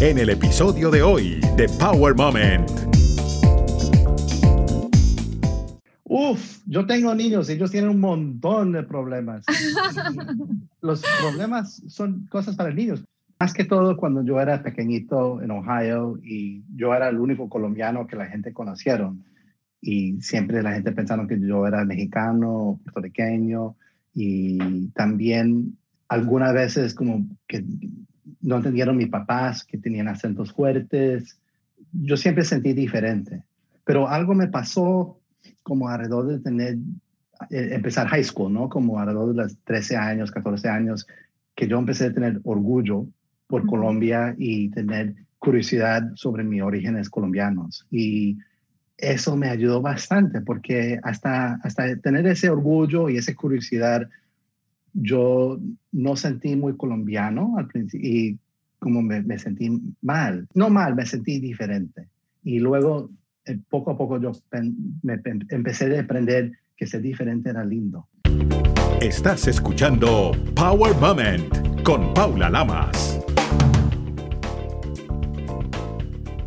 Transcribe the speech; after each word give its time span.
en 0.00 0.16
el 0.16 0.30
episodio 0.30 0.90
de 0.90 1.02
hoy 1.02 1.40
de 1.58 1.68
Power 1.78 2.14
Moment. 2.14 2.70
Uf, 6.04 6.62
yo 6.66 6.86
tengo 6.86 7.14
niños, 7.14 7.50
ellos 7.50 7.70
tienen 7.70 7.90
un 7.90 8.00
montón 8.00 8.72
de 8.72 8.82
problemas. 8.82 9.44
Los 10.80 11.02
problemas 11.20 11.82
son 11.88 12.26
cosas 12.30 12.56
para 12.56 12.72
niños. 12.72 13.04
Más 13.38 13.52
que 13.52 13.64
todo 13.64 13.98
cuando 13.98 14.24
yo 14.24 14.40
era 14.40 14.62
pequeñito 14.62 15.42
en 15.42 15.50
Ohio 15.50 16.18
y 16.22 16.62
yo 16.74 16.94
era 16.94 17.10
el 17.10 17.18
único 17.20 17.50
colombiano 17.50 18.06
que 18.06 18.16
la 18.16 18.26
gente 18.26 18.54
conocieron 18.54 19.22
y 19.82 20.20
siempre 20.22 20.62
la 20.62 20.72
gente 20.72 20.92
pensaron 20.92 21.28
que 21.28 21.38
yo 21.38 21.66
era 21.66 21.84
mexicano, 21.84 22.80
puertorriqueño 22.84 23.76
y 24.14 24.88
también 24.92 25.76
algunas 26.08 26.54
veces 26.54 26.94
como 26.94 27.26
que 27.46 27.62
no 28.40 28.56
entendieron 28.56 28.96
mis 28.96 29.08
papás 29.08 29.64
que 29.64 29.78
tenían 29.78 30.08
acentos 30.08 30.52
fuertes. 30.52 31.38
Yo 31.92 32.16
siempre 32.16 32.44
sentí 32.44 32.72
diferente, 32.72 33.42
pero 33.84 34.08
algo 34.08 34.34
me 34.34 34.48
pasó 34.48 35.18
como 35.62 35.88
alrededor 35.88 36.26
de 36.26 36.38
tener, 36.38 36.76
eh, 37.50 37.68
empezar 37.72 38.08
high 38.08 38.24
school, 38.24 38.52
¿no? 38.52 38.68
Como 38.68 38.98
alrededor 38.98 39.34
de 39.34 39.42
los 39.42 39.56
13 39.64 39.96
años, 39.96 40.30
14 40.30 40.68
años, 40.68 41.06
que 41.54 41.68
yo 41.68 41.78
empecé 41.78 42.06
a 42.06 42.14
tener 42.14 42.40
orgullo 42.44 43.06
por 43.46 43.66
Colombia 43.66 44.34
y 44.38 44.70
tener 44.70 45.14
curiosidad 45.38 46.12
sobre 46.14 46.44
mis 46.44 46.62
orígenes 46.62 47.10
colombianos. 47.10 47.86
Y 47.90 48.38
eso 48.96 49.36
me 49.36 49.48
ayudó 49.48 49.80
bastante 49.80 50.40
porque 50.40 51.00
hasta, 51.02 51.54
hasta 51.62 51.96
tener 51.96 52.26
ese 52.26 52.50
orgullo 52.50 53.08
y 53.08 53.16
esa 53.16 53.34
curiosidad, 53.34 54.08
yo 54.92 55.58
no 55.92 56.16
sentí 56.16 56.56
muy 56.56 56.76
colombiano 56.76 57.54
al 57.56 57.66
principio 57.66 58.08
y 58.08 58.38
como 58.78 59.02
me, 59.02 59.22
me, 59.22 59.38
sentí 59.38 59.70
mal, 60.00 60.48
no 60.54 60.70
mal, 60.70 60.94
me 60.94 61.06
sentí 61.06 61.38
diferente. 61.38 62.08
Y 62.42 62.58
luego, 62.58 63.10
eh, 63.44 63.58
poco 63.68 63.90
a 63.90 63.98
poco, 63.98 64.20
yo 64.20 64.32
me, 65.02 65.20
empecé 65.50 65.96
a 65.96 66.00
aprender 66.00 66.52
que 66.76 66.86
ser 66.86 67.02
diferente 67.02 67.50
era 67.50 67.64
lindo. 67.64 68.08
Estás 69.00 69.46
escuchando 69.46 70.32
Power 70.54 70.94
Moment 70.96 71.82
con 71.82 72.12
Paula 72.14 72.48
Lamas. 72.48 73.20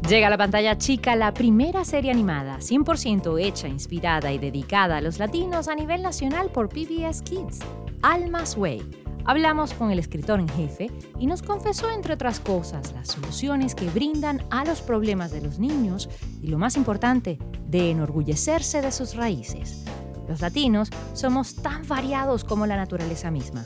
Llega 0.09 0.27
a 0.27 0.29
la 0.29 0.37
pantalla 0.37 0.77
chica 0.77 1.15
la 1.15 1.33
primera 1.33 1.85
serie 1.85 2.11
animada 2.11 2.57
100% 2.59 3.41
hecha, 3.41 3.69
inspirada 3.69 4.33
y 4.33 4.37
dedicada 4.37 4.97
a 4.97 5.01
los 5.01 5.17
latinos 5.17 5.69
a 5.69 5.75
nivel 5.75 6.01
nacional 6.01 6.49
por 6.53 6.67
PBS 6.67 7.21
Kids, 7.21 7.59
Alma's 8.03 8.57
Way. 8.57 8.81
Hablamos 9.25 9.73
con 9.73 9.89
el 9.89 9.97
escritor 9.97 10.41
en 10.41 10.49
jefe 10.49 10.91
y 11.17 11.25
nos 11.25 11.41
confesó, 11.41 11.89
entre 11.89 12.15
otras 12.15 12.41
cosas, 12.41 12.91
las 12.93 13.07
soluciones 13.07 13.73
que 13.73 13.89
brindan 13.89 14.43
a 14.51 14.65
los 14.65 14.81
problemas 14.81 15.31
de 15.31 15.41
los 15.41 15.57
niños 15.57 16.09
y, 16.41 16.47
lo 16.47 16.57
más 16.57 16.75
importante, 16.75 17.39
de 17.65 17.91
enorgullecerse 17.91 18.81
de 18.81 18.91
sus 18.91 19.15
raíces. 19.15 19.85
Los 20.27 20.41
latinos 20.41 20.89
somos 21.13 21.55
tan 21.55 21.87
variados 21.87 22.43
como 22.43 22.65
la 22.65 22.75
naturaleza 22.75 23.31
misma. 23.31 23.63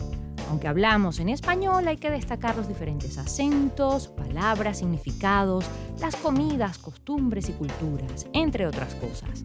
Aunque 0.50 0.68
hablamos 0.68 1.20
en 1.20 1.30
español, 1.30 1.88
hay 1.88 1.98
que 1.98 2.12
destacar 2.12 2.56
los 2.56 2.68
diferentes 2.68 3.18
acentos, 3.18 4.08
palabras, 4.10 4.78
significados, 4.78 5.66
las 6.00 6.16
comidas, 6.16 6.78
costumbres 6.78 7.50
y 7.50 7.54
culturas, 7.54 8.28
entre 8.34 8.68
otras 8.68 8.94
cosas. 8.96 9.44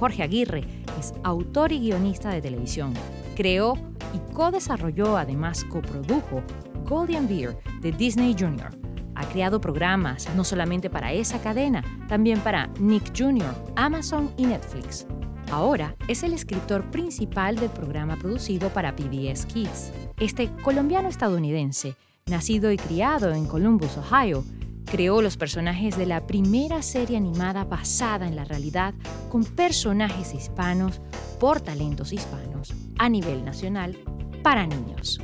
Jorge 0.00 0.24
Aguirre 0.24 0.64
es 0.98 1.14
autor 1.22 1.70
y 1.70 1.78
guionista 1.78 2.30
de 2.30 2.42
televisión. 2.42 2.92
Creó 3.36 3.74
y 4.12 4.32
co-desarrolló, 4.32 5.16
además 5.16 5.64
coprodujo, 5.64 6.42
Golden 6.84 7.28
Beer 7.28 7.56
de 7.80 7.92
Disney 7.92 8.34
Junior. 8.38 8.70
Ha 9.14 9.26
creado 9.26 9.60
programas 9.60 10.28
no 10.34 10.44
solamente 10.44 10.90
para 10.90 11.12
esa 11.12 11.40
cadena, 11.40 11.84
también 12.08 12.40
para 12.40 12.68
Nick 12.78 13.12
Jr., 13.16 13.54
Amazon 13.76 14.32
y 14.36 14.46
Netflix. 14.46 15.06
Ahora 15.50 15.96
es 16.08 16.22
el 16.22 16.32
escritor 16.32 16.90
principal 16.90 17.56
del 17.56 17.70
programa 17.70 18.16
producido 18.16 18.70
para 18.70 18.96
PBS 18.96 19.46
Kids. 19.46 19.92
Este 20.18 20.50
colombiano 20.62 21.08
estadounidense, 21.08 21.94
nacido 22.26 22.72
y 22.72 22.78
criado 22.78 23.32
en 23.32 23.46
Columbus, 23.46 23.98
Ohio, 23.98 24.44
creó 24.86 25.20
los 25.20 25.36
personajes 25.36 25.96
de 25.96 26.06
la 26.06 26.26
primera 26.26 26.82
serie 26.82 27.16
animada 27.16 27.64
basada 27.64 28.26
en 28.26 28.36
la 28.36 28.44
realidad 28.44 28.94
con 29.30 29.44
personajes 29.44 30.34
hispanos 30.34 31.00
por 31.38 31.60
talentos 31.60 32.12
hispanos 32.12 32.72
a 33.02 33.08
nivel 33.08 33.44
nacional 33.44 33.98
para 34.44 34.64
niños. 34.64 35.20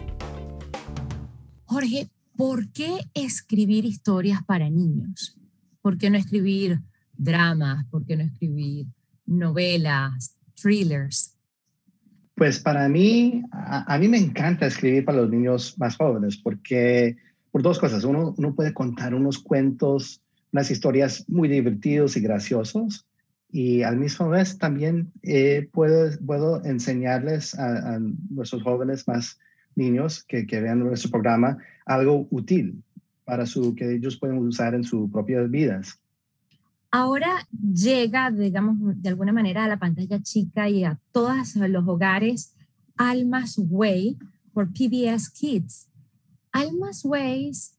Jorge, 1.64 2.08
¿por 2.36 2.72
qué 2.72 2.98
escribir 3.14 3.84
historias 3.84 4.42
para 4.44 4.68
niños? 4.68 5.38
¿Por 5.80 5.96
qué 5.96 6.10
no 6.10 6.18
escribir 6.18 6.80
dramas? 7.16 7.86
¿Por 7.86 8.04
qué 8.04 8.16
no 8.16 8.24
escribir 8.24 8.88
novelas, 9.26 10.34
thrillers? 10.60 11.36
Pues 12.34 12.58
para 12.58 12.88
mí, 12.88 13.44
a, 13.52 13.96
mí 13.96 14.08
me 14.08 14.18
encanta 14.18 14.66
escribir 14.66 15.04
para 15.04 15.18
los 15.18 15.30
niños 15.30 15.78
más 15.78 15.96
jóvenes 15.96 16.36
porque 16.36 17.16
por 17.52 17.62
dos 17.62 17.78
cosas. 17.78 18.02
Uno, 18.02 18.34
uno 18.36 18.56
puede 18.56 18.74
contar 18.74 19.14
unos 19.14 19.38
cuentos, 19.38 20.20
unas 20.52 20.68
historias 20.72 21.24
muy 21.28 21.48
divertidos 21.48 22.16
y 22.16 22.22
graciosos 22.22 23.07
y 23.50 23.82
al 23.82 23.96
mismo 23.96 24.28
vez 24.28 24.58
también 24.58 25.12
eh, 25.22 25.68
puedo, 25.72 26.10
puedo 26.24 26.64
enseñarles 26.64 27.58
a, 27.58 27.98
nuestros 28.30 28.62
jóvenes 28.62 29.08
más 29.08 29.38
niños 29.74 30.24
que, 30.24 30.46
que 30.46 30.60
vean 30.60 30.80
nuestro 30.80 31.10
programa 31.10 31.58
algo 31.86 32.26
útil 32.30 32.82
para 33.24 33.46
su, 33.46 33.74
que 33.74 33.94
ellos 33.94 34.18
pueden 34.18 34.38
usar 34.38 34.74
en 34.74 34.84
sus 34.84 35.10
propias 35.10 35.50
vidas. 35.50 35.98
Ahora 36.90 37.46
llega, 37.52 38.30
digamos, 38.30 38.76
de 39.02 39.08
alguna 39.08 39.32
manera 39.32 39.64
a 39.64 39.68
la 39.68 39.78
pantalla 39.78 40.22
chica 40.22 40.68
y 40.68 40.84
a 40.84 40.98
todos 41.12 41.54
los 41.56 41.86
hogares 41.86 42.54
Almas 42.96 43.58
Way 43.58 44.16
por 44.52 44.68
PBS 44.68 45.30
Kids. 45.30 45.88
Almas 46.52 47.04
Ways, 47.04 47.74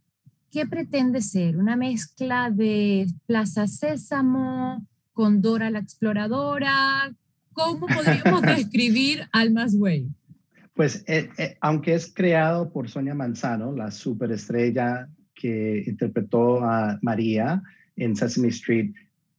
¿qué 0.51 0.65
pretende 0.67 1.21
ser? 1.21 1.57
¿Una 1.57 1.75
mezcla 1.75 2.51
de 2.51 3.07
Plaza 3.25 3.67
Sésamo 3.67 4.85
con 5.19 5.41
Dora 5.41 5.69
la 5.69 5.79
Exploradora? 5.79 7.13
¿Cómo 7.51 7.87
podríamos 7.87 8.41
describir 8.55 9.27
Almas 9.33 9.75
Way? 9.75 10.07
Pues 10.73 11.03
eh, 11.07 11.29
eh, 11.37 11.57
aunque 11.59 11.93
es 11.93 12.13
creado 12.13 12.71
por 12.71 12.87
Sonia 12.87 13.13
Manzano, 13.13 13.73
la 13.73 13.91
superestrella 13.91 15.09
que 15.35 15.83
interpretó 15.85 16.63
a 16.63 16.99
María, 17.01 17.61
en 17.97 18.15
Sesame 18.15 18.47
Street, 18.47 18.93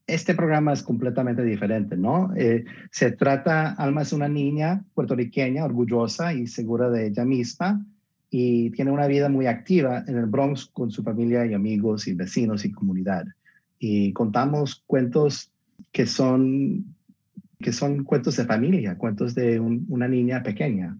este 0.06 0.34
programa 0.34 0.74
es 0.74 0.82
completamente 0.82 1.42
diferente, 1.42 1.96
¿no? 1.96 2.30
Eh, 2.36 2.66
se 2.90 3.12
trata, 3.12 3.70
Alma 3.70 4.02
es 4.02 4.12
una 4.12 4.28
niña 4.28 4.84
puertorriqueña, 4.92 5.64
orgullosa 5.64 6.34
y 6.34 6.46
segura 6.46 6.90
de 6.90 7.06
ella 7.06 7.24
misma, 7.24 7.82
y 8.28 8.68
tiene 8.72 8.90
una 8.90 9.06
vida 9.06 9.30
muy 9.30 9.46
activa 9.46 10.04
en 10.06 10.18
el 10.18 10.26
Bronx 10.26 10.66
con 10.66 10.90
su 10.90 11.02
familia 11.02 11.46
y 11.46 11.54
amigos 11.54 12.06
y 12.06 12.12
vecinos 12.12 12.66
y 12.66 12.70
comunidad. 12.70 13.24
Y 13.78 14.12
contamos 14.12 14.84
cuentos 14.86 15.50
que 15.92 16.06
son, 16.06 16.94
que 17.58 17.72
son 17.72 18.04
cuentos 18.04 18.36
de 18.36 18.44
familia, 18.44 18.96
cuentos 18.96 19.34
de 19.34 19.60
una 19.60 20.08
niña 20.08 20.42
pequeña. 20.42 20.96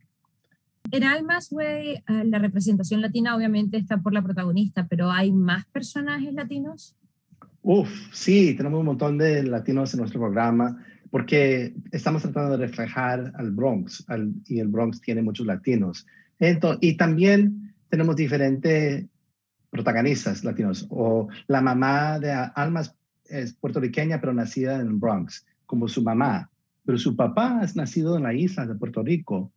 En 0.90 1.04
Almas 1.04 1.52
Way, 1.52 1.94
eh, 1.94 2.02
la 2.24 2.38
representación 2.38 3.00
latina 3.00 3.36
obviamente 3.36 3.76
está 3.76 3.98
por 3.98 4.12
la 4.12 4.22
protagonista, 4.22 4.86
pero 4.88 5.10
¿hay 5.10 5.30
más 5.32 5.66
personajes 5.66 6.32
latinos? 6.34 6.96
Uf, 7.62 7.88
sí, 8.12 8.54
tenemos 8.54 8.80
un 8.80 8.86
montón 8.86 9.18
de 9.18 9.42
latinos 9.44 9.92
en 9.94 10.00
nuestro 10.00 10.20
programa 10.20 10.84
porque 11.10 11.74
estamos 11.92 12.22
tratando 12.22 12.56
de 12.56 12.66
reflejar 12.66 13.32
al 13.34 13.50
Bronx 13.50 14.04
y 14.46 14.60
el 14.60 14.68
Bronx 14.68 15.00
tiene 15.00 15.22
muchos 15.22 15.46
latinos. 15.46 16.06
Entonces, 16.38 16.78
y 16.82 16.96
también 16.96 17.74
tenemos 17.88 18.16
diferentes 18.16 19.04
protagonistas 19.70 20.44
latinos. 20.44 20.86
O 20.90 21.28
la 21.46 21.60
mamá 21.60 22.18
de 22.18 22.32
Alma 22.32 22.82
es 23.30 23.54
puertorriqueña 23.54 24.20
pero 24.20 24.34
nacida 24.34 24.76
en 24.76 24.88
el 24.88 24.94
Bronx, 24.94 25.46
como 25.66 25.88
su 25.88 26.02
mamá. 26.02 26.50
Pero 26.84 26.98
su 26.98 27.14
papá 27.16 27.60
es 27.62 27.76
nacido 27.76 28.16
en 28.16 28.24
la 28.24 28.34
isla 28.34 28.66
de 28.66 28.74
Puerto 28.74 29.02
Rico 29.02 29.52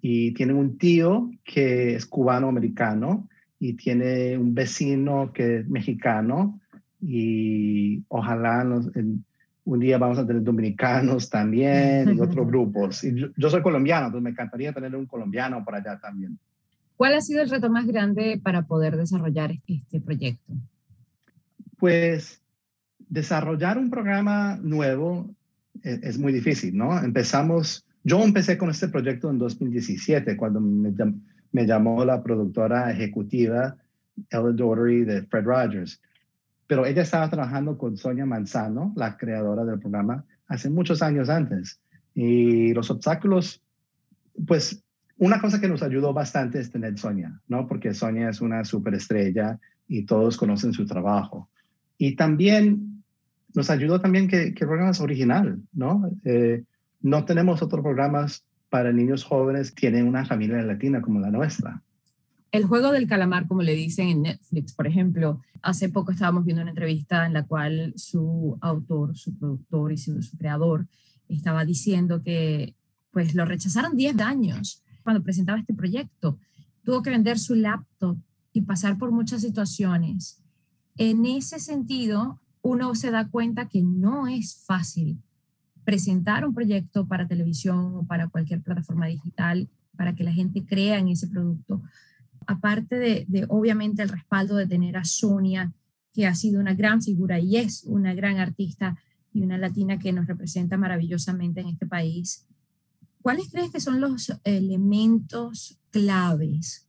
y 0.00 0.32
tiene 0.34 0.52
un 0.52 0.76
tío 0.76 1.30
que 1.44 1.94
es 1.94 2.04
cubano-americano 2.04 3.28
y 3.58 3.72
tiene 3.72 4.36
un 4.36 4.54
vecino 4.54 5.32
que 5.32 5.60
es 5.60 5.68
mexicano 5.68 6.60
y 7.00 8.04
ojalá 8.08 8.66
un 9.64 9.80
día 9.80 9.96
vamos 9.96 10.18
a 10.18 10.26
tener 10.26 10.42
dominicanos 10.42 11.30
también 11.30 12.14
y 12.14 12.20
otros 12.20 12.46
grupos. 12.48 13.02
Y 13.04 13.14
yo, 13.36 13.50
soy 13.50 13.62
colombiano, 13.62 14.06
entonces 14.06 14.24
me 14.24 14.30
encantaría 14.30 14.72
tener 14.72 14.94
un 14.94 15.06
colombiano 15.06 15.64
por 15.64 15.74
allá 15.74 15.98
también. 15.98 16.38
¿Cuál 16.96 17.14
ha 17.14 17.20
sido 17.20 17.42
el 17.42 17.50
reto 17.50 17.70
más 17.70 17.86
grande 17.86 18.38
para 18.42 18.66
poder 18.66 18.96
desarrollar 18.96 19.52
este 19.66 20.00
proyecto? 20.00 20.52
Pues 21.78 22.43
desarrollar 23.08 23.78
un 23.78 23.90
programa 23.90 24.58
nuevo 24.62 25.34
es, 25.82 26.02
es 26.02 26.18
muy 26.18 26.32
difícil, 26.32 26.76
¿no? 26.76 26.98
Empezamos, 26.98 27.84
yo 28.02 28.22
empecé 28.22 28.58
con 28.58 28.70
este 28.70 28.88
proyecto 28.88 29.30
en 29.30 29.38
2017, 29.38 30.36
cuando 30.36 30.60
me, 30.60 30.92
me 31.52 31.66
llamó 31.66 32.04
la 32.04 32.22
productora 32.22 32.90
ejecutiva 32.90 33.76
Ella 34.30 34.52
Daugherty 34.52 35.04
de 35.04 35.22
Fred 35.22 35.44
Rogers 35.44 36.00
pero 36.66 36.86
ella 36.86 37.02
estaba 37.02 37.28
trabajando 37.28 37.76
con 37.76 37.96
Sonia 37.96 38.26
Manzano, 38.26 38.92
la 38.96 39.16
creadora 39.16 39.64
del 39.64 39.78
programa, 39.78 40.24
hace 40.48 40.70
muchos 40.70 41.02
años 41.02 41.28
antes. 41.28 41.80
Y 42.14 42.72
los 42.72 42.90
obstáculos, 42.90 43.62
pues 44.46 44.82
una 45.18 45.40
cosa 45.40 45.60
que 45.60 45.68
nos 45.68 45.82
ayudó 45.82 46.12
bastante 46.12 46.60
es 46.60 46.70
tener 46.70 46.98
Sonia, 46.98 47.40
¿no? 47.48 47.66
Porque 47.66 47.92
Sonia 47.92 48.30
es 48.30 48.40
una 48.40 48.64
superestrella 48.64 49.58
y 49.86 50.06
todos 50.06 50.36
conocen 50.36 50.72
su 50.72 50.86
trabajo. 50.86 51.50
Y 51.98 52.16
también 52.16 52.93
nos 53.54 53.70
ayudó 53.70 54.00
también 54.00 54.28
que, 54.28 54.52
que 54.52 54.64
el 54.64 54.68
programa 54.68 54.90
es 54.90 55.00
original, 55.00 55.60
¿no? 55.72 56.10
Eh, 56.24 56.64
no 57.00 57.24
tenemos 57.24 57.62
otros 57.62 57.82
programas 57.82 58.44
para 58.68 58.92
niños 58.92 59.24
jóvenes 59.24 59.70
que 59.70 59.90
tienen 59.90 60.08
una 60.08 60.24
familia 60.24 60.60
latina 60.62 61.00
como 61.00 61.20
la 61.20 61.30
nuestra. 61.30 61.82
El 62.50 62.64
juego 62.64 62.92
del 62.92 63.06
calamar, 63.06 63.46
como 63.46 63.62
le 63.62 63.74
dicen 63.74 64.08
en 64.08 64.22
Netflix, 64.22 64.72
por 64.72 64.86
ejemplo, 64.86 65.40
hace 65.62 65.88
poco 65.88 66.12
estábamos 66.12 66.44
viendo 66.44 66.62
una 66.62 66.70
entrevista 66.70 67.26
en 67.26 67.32
la 67.32 67.44
cual 67.44 67.92
su 67.96 68.58
autor, 68.60 69.16
su 69.16 69.36
productor 69.36 69.92
y 69.92 69.98
su, 69.98 70.22
su 70.22 70.36
creador 70.36 70.86
estaba 71.28 71.64
diciendo 71.64 72.22
que 72.22 72.74
pues 73.10 73.34
lo 73.34 73.44
rechazaron 73.44 73.96
10 73.96 74.20
años 74.20 74.82
cuando 75.02 75.22
presentaba 75.22 75.58
este 75.58 75.74
proyecto. 75.74 76.38
Tuvo 76.84 77.02
que 77.02 77.10
vender 77.10 77.38
su 77.38 77.54
laptop 77.54 78.18
y 78.52 78.62
pasar 78.62 78.98
por 78.98 79.12
muchas 79.12 79.42
situaciones. 79.42 80.40
En 80.96 81.26
ese 81.26 81.58
sentido, 81.58 82.40
uno 82.64 82.94
se 82.94 83.10
da 83.10 83.28
cuenta 83.28 83.68
que 83.68 83.82
no 83.82 84.26
es 84.26 84.56
fácil 84.64 85.18
presentar 85.84 86.46
un 86.46 86.54
proyecto 86.54 87.06
para 87.06 87.28
televisión 87.28 87.94
o 87.94 88.06
para 88.06 88.28
cualquier 88.28 88.62
plataforma 88.62 89.06
digital 89.06 89.68
para 89.96 90.14
que 90.14 90.24
la 90.24 90.32
gente 90.32 90.64
crea 90.64 90.98
en 90.98 91.08
ese 91.08 91.28
producto. 91.28 91.82
Aparte 92.46 92.96
de, 92.96 93.46
obviamente 93.50 94.02
el 94.02 94.08
respaldo 94.08 94.56
de 94.56 94.66
tener 94.66 94.96
a 94.96 95.04
Sonia, 95.04 95.74
que 96.14 96.26
ha 96.26 96.34
sido 96.34 96.58
una 96.58 96.72
gran 96.72 97.02
figura 97.02 97.38
y 97.38 97.58
es 97.58 97.84
una 97.84 98.14
gran 98.14 98.38
artista 98.38 98.96
y 99.34 99.42
una 99.42 99.58
latina 99.58 99.98
que 99.98 100.12
nos 100.14 100.26
representa 100.26 100.78
maravillosamente 100.78 101.60
en 101.60 101.68
este 101.68 101.86
país, 101.86 102.46
¿cuáles 103.20 103.50
crees 103.50 103.70
que 103.70 103.80
son 103.80 104.00
los 104.00 104.32
elementos 104.42 105.78
claves 105.90 106.86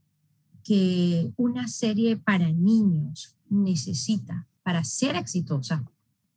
que 0.63 1.33
una 1.35 1.67
serie 1.67 2.15
para 2.15 2.49
niños 2.49 3.35
necesita 3.49 4.47
para 4.65 4.83
ser 4.83 5.15
exitosa? 5.15 5.83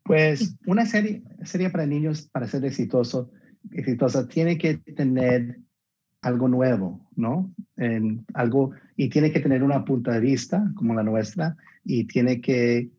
Pues 0.05 0.55
una 0.67 0.85
serie, 0.85 1.23
serie 1.45 1.71
para 1.71 1.87
niños, 1.87 2.29
para 2.31 2.47
ser 2.47 2.63
exitoso, 2.67 3.31
exitosa, 3.73 4.29
tiene 4.29 4.59
que 4.59 4.77
tener 4.77 5.59
algo 6.21 6.47
nuevo, 6.47 7.09
¿no? 7.17 7.51
En 7.77 8.27
algo, 8.35 8.73
y 8.97 9.09
tiene 9.09 9.33
que 9.33 9.41
tener 9.41 9.63
una 9.63 9.83
punta 9.83 10.13
de 10.13 10.21
vista 10.21 10.71
como 10.75 10.93
la 10.93 11.03
nuestra, 11.03 11.57
y 11.85 12.05
tiene 12.05 12.43
que, 12.43 12.91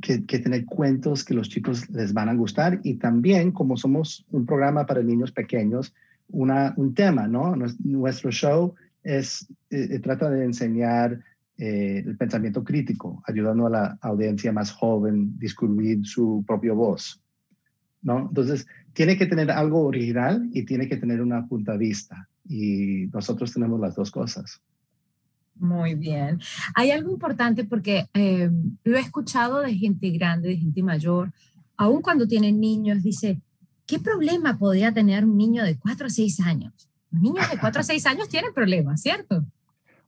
que, 0.00 0.24
que, 0.24 0.38
tener 0.38 0.64
cuentos 0.64 1.24
que 1.24 1.34
los 1.34 1.48
chicos 1.48 1.90
les 1.90 2.12
van 2.12 2.28
a 2.28 2.34
gustar, 2.34 2.78
y 2.84 2.94
también, 2.94 3.50
como 3.50 3.76
somos 3.76 4.24
un 4.30 4.46
programa 4.46 4.86
para 4.86 5.02
niños 5.02 5.32
pequeños, 5.32 5.94
una, 6.28 6.74
un 6.76 6.94
tema, 6.94 7.26
¿no? 7.26 7.56
Nuestro 7.56 8.30
show 8.30 8.74
es, 9.02 9.48
eh, 9.70 9.98
trata 9.98 10.30
de 10.30 10.44
enseñar 10.44 11.20
eh, 11.58 12.02
el 12.06 12.16
pensamiento 12.16 12.62
crítico, 12.62 13.22
ayudando 13.26 13.66
a 13.66 13.70
la 13.70 13.98
audiencia 14.02 14.52
más 14.52 14.72
joven 14.72 15.32
a 15.36 15.40
descubrir 15.40 16.04
su 16.04 16.44
propia 16.46 16.74
voz, 16.74 17.20
¿no? 18.02 18.28
Entonces, 18.28 18.66
tiene 18.92 19.16
que 19.16 19.26
tener 19.26 19.50
algo 19.50 19.84
original 19.86 20.48
y 20.52 20.64
tiene 20.64 20.88
que 20.88 20.96
tener 20.96 21.22
una 21.22 21.46
punta 21.46 21.76
vista. 21.76 22.28
Y 22.48 23.06
nosotros 23.12 23.52
tenemos 23.52 23.80
las 23.80 23.94
dos 23.94 24.10
cosas. 24.10 24.60
Muy 25.54 25.94
bien. 25.94 26.40
Hay 26.74 26.90
algo 26.90 27.10
importante 27.10 27.64
porque 27.64 28.06
eh, 28.12 28.50
lo 28.84 28.96
he 28.96 29.00
escuchado 29.00 29.62
de 29.62 29.74
gente 29.74 30.10
grande, 30.10 30.50
de 30.50 30.56
gente 30.58 30.82
mayor, 30.82 31.32
aun 31.76 32.02
cuando 32.02 32.26
tienen 32.26 32.60
niños, 32.60 33.02
dice, 33.02 33.40
¿qué 33.86 33.98
problema 33.98 34.58
podría 34.58 34.92
tener 34.92 35.24
un 35.24 35.36
niño 35.36 35.64
de 35.64 35.78
4 35.78 36.06
o 36.06 36.10
6 36.10 36.40
años? 36.40 36.90
Los 37.10 37.22
niños 37.22 37.50
de 37.50 37.58
4 37.58 37.80
o 37.80 37.84
6 37.84 38.06
años 38.06 38.28
tienen 38.28 38.52
problemas, 38.52 39.00
¿cierto? 39.00 39.46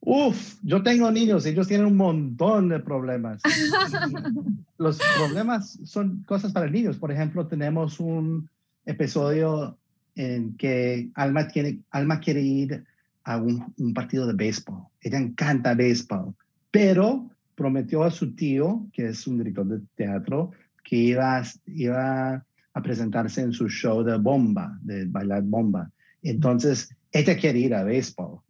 Uf, 0.00 0.58
yo 0.62 0.82
tengo 0.82 1.10
niños, 1.10 1.44
ellos 1.44 1.66
tienen 1.68 1.86
un 1.86 1.96
montón 1.96 2.68
de 2.68 2.80
problemas. 2.80 3.42
Los 4.78 4.98
problemas 5.16 5.78
son 5.84 6.22
cosas 6.26 6.52
para 6.52 6.70
niños. 6.70 6.96
Por 6.96 7.10
ejemplo, 7.10 7.46
tenemos 7.46 7.98
un 7.98 8.48
episodio 8.86 9.76
en 10.14 10.56
que 10.56 11.10
Alma, 11.14 11.48
tiene, 11.48 11.80
Alma 11.90 12.20
quiere 12.20 12.42
ir 12.42 12.84
a 13.24 13.36
un, 13.36 13.72
un 13.76 13.92
partido 13.92 14.26
de 14.26 14.34
béisbol. 14.34 14.84
Ella 15.00 15.18
encanta 15.18 15.74
béisbol, 15.74 16.34
pero 16.70 17.28
prometió 17.54 18.04
a 18.04 18.10
su 18.10 18.34
tío, 18.34 18.86
que 18.92 19.08
es 19.08 19.26
un 19.26 19.38
director 19.38 19.66
de 19.66 19.80
teatro, 19.96 20.52
que 20.84 20.96
iba, 20.96 21.42
iba 21.66 22.44
a 22.72 22.82
presentarse 22.82 23.42
en 23.42 23.52
su 23.52 23.68
show 23.68 24.02
de 24.02 24.16
bomba, 24.16 24.78
de 24.80 25.04
bailar 25.06 25.42
bomba. 25.42 25.90
Entonces, 26.22 26.94
ella 27.12 27.36
quiere 27.36 27.58
ir 27.58 27.74
a 27.74 27.82
béisbol, 27.82 28.40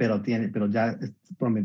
pero, 0.00 0.22
tiene, 0.22 0.48
pero 0.48 0.66
ya 0.66 0.98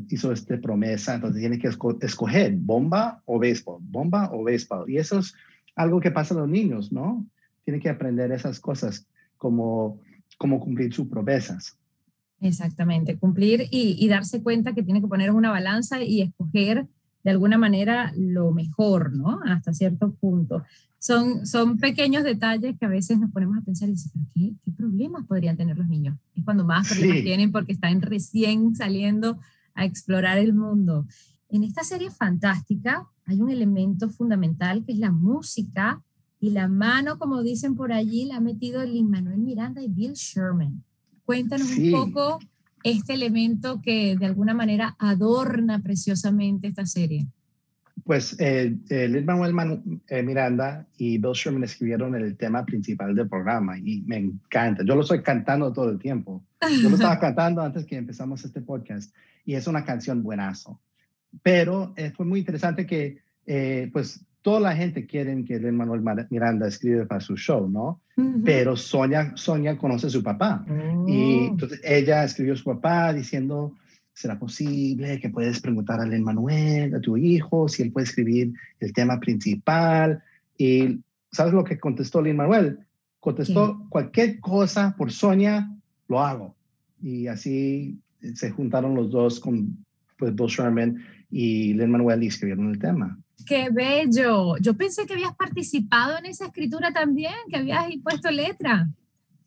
hizo 0.10 0.34
esta 0.34 0.60
promesa, 0.60 1.16
entonces 1.16 1.40
tiene 1.40 1.58
que 1.58 1.70
escoger 2.02 2.54
bomba 2.58 3.22
o 3.24 3.40
béisbol, 3.40 3.80
bomba 3.82 4.30
o 4.34 4.44
béisbol. 4.44 4.90
Y 4.90 4.98
eso 4.98 5.20
es 5.20 5.34
algo 5.74 6.02
que 6.02 6.12
pasa 6.12 6.34
a 6.34 6.40
los 6.40 6.50
niños, 6.50 6.92
¿no? 6.92 7.26
Tiene 7.64 7.80
que 7.80 7.88
aprender 7.88 8.34
esas 8.34 8.60
cosas, 8.60 9.08
como, 9.38 10.02
como 10.38 10.60
cumplir 10.60 10.94
sus 10.94 11.08
promesas. 11.08 11.78
Exactamente, 12.42 13.18
cumplir 13.18 13.70
y 13.72 14.06
darse 14.10 14.44
cuenta 14.44 14.74
que 14.74 14.84
tiene 14.84 15.00
que 15.00 15.08
poner 15.08 15.32
una 15.32 15.52
balanza 15.52 16.04
y 16.04 16.22
escoger 16.22 16.88
de 17.26 17.32
alguna 17.32 17.58
manera 17.58 18.14
lo 18.16 18.54
mejor, 18.54 19.14
¿no? 19.14 19.42
Hasta 19.46 19.74
cierto 19.74 20.14
punto 20.14 20.64
son, 21.06 21.46
son 21.46 21.78
pequeños 21.78 22.24
detalles 22.24 22.76
que 22.80 22.86
a 22.86 22.90
veces 22.90 23.20
nos 23.20 23.32
ponemos 23.32 23.58
a 23.58 23.62
pensar 23.62 23.88
y 23.88 23.92
decimos, 23.92 24.28
¿qué, 24.34 24.54
qué 24.64 24.72
problemas 24.72 25.24
podrían 25.28 25.56
tener 25.56 25.78
los 25.78 25.88
niños? 25.88 26.18
Es 26.36 26.44
cuando 26.44 26.66
más 26.66 26.88
problemas 26.90 27.18
sí. 27.18 27.24
tienen 27.24 27.52
porque 27.52 27.74
están 27.74 28.02
recién 28.02 28.76
saliendo 28.76 29.38
a 29.76 29.86
explorar 29.86 30.40
el 30.40 30.56
mundo. 30.56 31.06
En 31.50 31.64
esta 31.64 31.84
serie 31.84 32.10
fantástica 32.10 33.06
hay 33.28 33.40
un 33.40 33.52
elemento 33.52 34.10
fundamental 34.10 34.84
que 34.84 34.94
es 34.94 34.98
la 34.98 35.12
música 35.12 36.02
y 36.40 36.50
la 36.50 36.68
mano, 36.68 37.20
como 37.20 37.44
dicen 37.44 37.76
por 37.76 37.94
allí, 37.94 38.26
la 38.26 38.38
ha 38.38 38.42
metido 38.42 38.84
Lin 38.84 39.10
Manuel 39.10 39.38
Miranda 39.38 39.84
y 39.84 39.88
Bill 39.88 40.14
Sherman. 40.14 40.84
Cuéntanos 41.24 41.68
sí. 41.68 41.94
un 41.94 42.12
poco 42.12 42.40
este 42.86 43.14
elemento 43.14 43.82
que 43.82 44.16
de 44.16 44.26
alguna 44.26 44.54
manera 44.54 44.96
adorna 45.00 45.80
preciosamente 45.80 46.68
esta 46.68 46.86
serie. 46.86 47.26
Pues 48.04 48.36
eh, 48.40 48.76
eh, 48.90 49.24
Manuel 49.26 49.54
Man, 49.54 50.02
eh, 50.08 50.22
Miranda 50.22 50.86
y 50.98 51.18
Bill 51.18 51.34
Sherman 51.34 51.64
escribieron 51.64 52.14
el 52.14 52.38
tema 52.38 52.64
principal 52.64 53.16
del 53.16 53.28
programa 53.28 53.78
y 53.80 54.02
me 54.06 54.18
encanta. 54.18 54.84
Yo 54.86 54.96
lo 54.96 55.02
estoy 55.02 55.24
cantando 55.24 55.74
todo 55.74 55.90
el 55.90 55.98
tiempo. 55.98 56.44
Yo 56.82 56.90
lo 56.90 56.96
estaba 56.96 57.20
cantando 57.20 57.62
antes 57.62 57.86
que 57.86 57.98
empezamos 57.98 58.46
este 58.46 58.62
podcast 58.62 59.12
y 59.46 59.56
es 59.56 59.66
una 59.66 59.84
canción 59.84 60.22
buenazo. 60.22 60.80
Pero 61.44 61.94
eh, 61.96 62.12
fue 62.12 62.26
muy 62.26 62.40
interesante 62.40 62.86
que, 62.86 63.20
eh, 63.46 63.90
pues, 63.92 64.24
toda 64.46 64.60
la 64.60 64.76
gente 64.76 65.08
quiere 65.08 65.44
que 65.44 65.58
Lin 65.58 65.76
Manuel 65.76 66.04
Miranda 66.30 66.68
escribe 66.68 67.08
para 67.08 67.20
su 67.20 67.36
show, 67.36 67.68
¿no? 67.68 68.00
Uh 68.16 68.22
-huh. 68.22 68.42
Pero 68.46 68.76
Sonia, 68.76 69.32
Sonia 69.36 69.76
conoce 69.76 70.06
a 70.06 70.12
su 70.12 70.22
papá 70.22 70.64
oh. 70.70 71.06
y 71.10 71.48
entonces 71.48 71.82
ella 71.84 72.24
escribió 72.24 72.54
a 72.54 72.58
su 72.58 72.66
papá 72.66 73.12
diciendo 73.12 73.74
¿será 74.14 74.38
posible 74.38 75.20
que 75.20 75.30
puedes 75.30 75.60
preguntar 75.60 76.00
a 76.00 76.06
Manuel, 76.06 76.94
a 76.94 77.02
tu 77.02 77.18
hijo, 77.18 77.68
si 77.68 77.82
él 77.82 77.92
puede 77.92 78.06
escribir 78.06 78.54
el 78.80 78.94
tema 78.94 79.20
principal? 79.20 80.22
Y 80.60 81.00
¿sabes 81.32 81.52
lo 81.52 81.64
que 81.64 81.80
contestó 81.80 82.22
Lin 82.22 82.38
Manuel? 82.38 82.78
Contestó, 83.20 83.80
¿Qué? 83.80 83.90
cualquier 83.90 84.40
cosa 84.40 84.94
por 84.96 85.12
Sonia, 85.12 85.68
lo 86.08 86.22
hago. 86.22 86.56
Y 87.02 87.26
así 87.26 88.00
se 88.36 88.52
juntaron 88.52 88.94
los 88.94 89.10
dos 89.10 89.40
con 89.40 89.76
pues, 90.20 90.36
Bill 90.36 90.48
Sherman 90.48 91.04
y 91.32 91.74
Lin 91.74 91.90
Manuel 91.90 92.22
y 92.22 92.28
escribieron 92.28 92.70
el 92.70 92.78
tema. 92.78 93.18
¡Qué 93.46 93.70
bello! 93.72 94.58
Yo 94.58 94.76
pensé 94.76 95.06
que 95.06 95.14
habías 95.14 95.36
participado 95.36 96.18
en 96.18 96.26
esa 96.26 96.46
escritura 96.46 96.92
también, 96.92 97.34
que 97.50 97.58
habías 97.58 97.86
puesto 98.04 98.32
letra. 98.32 98.90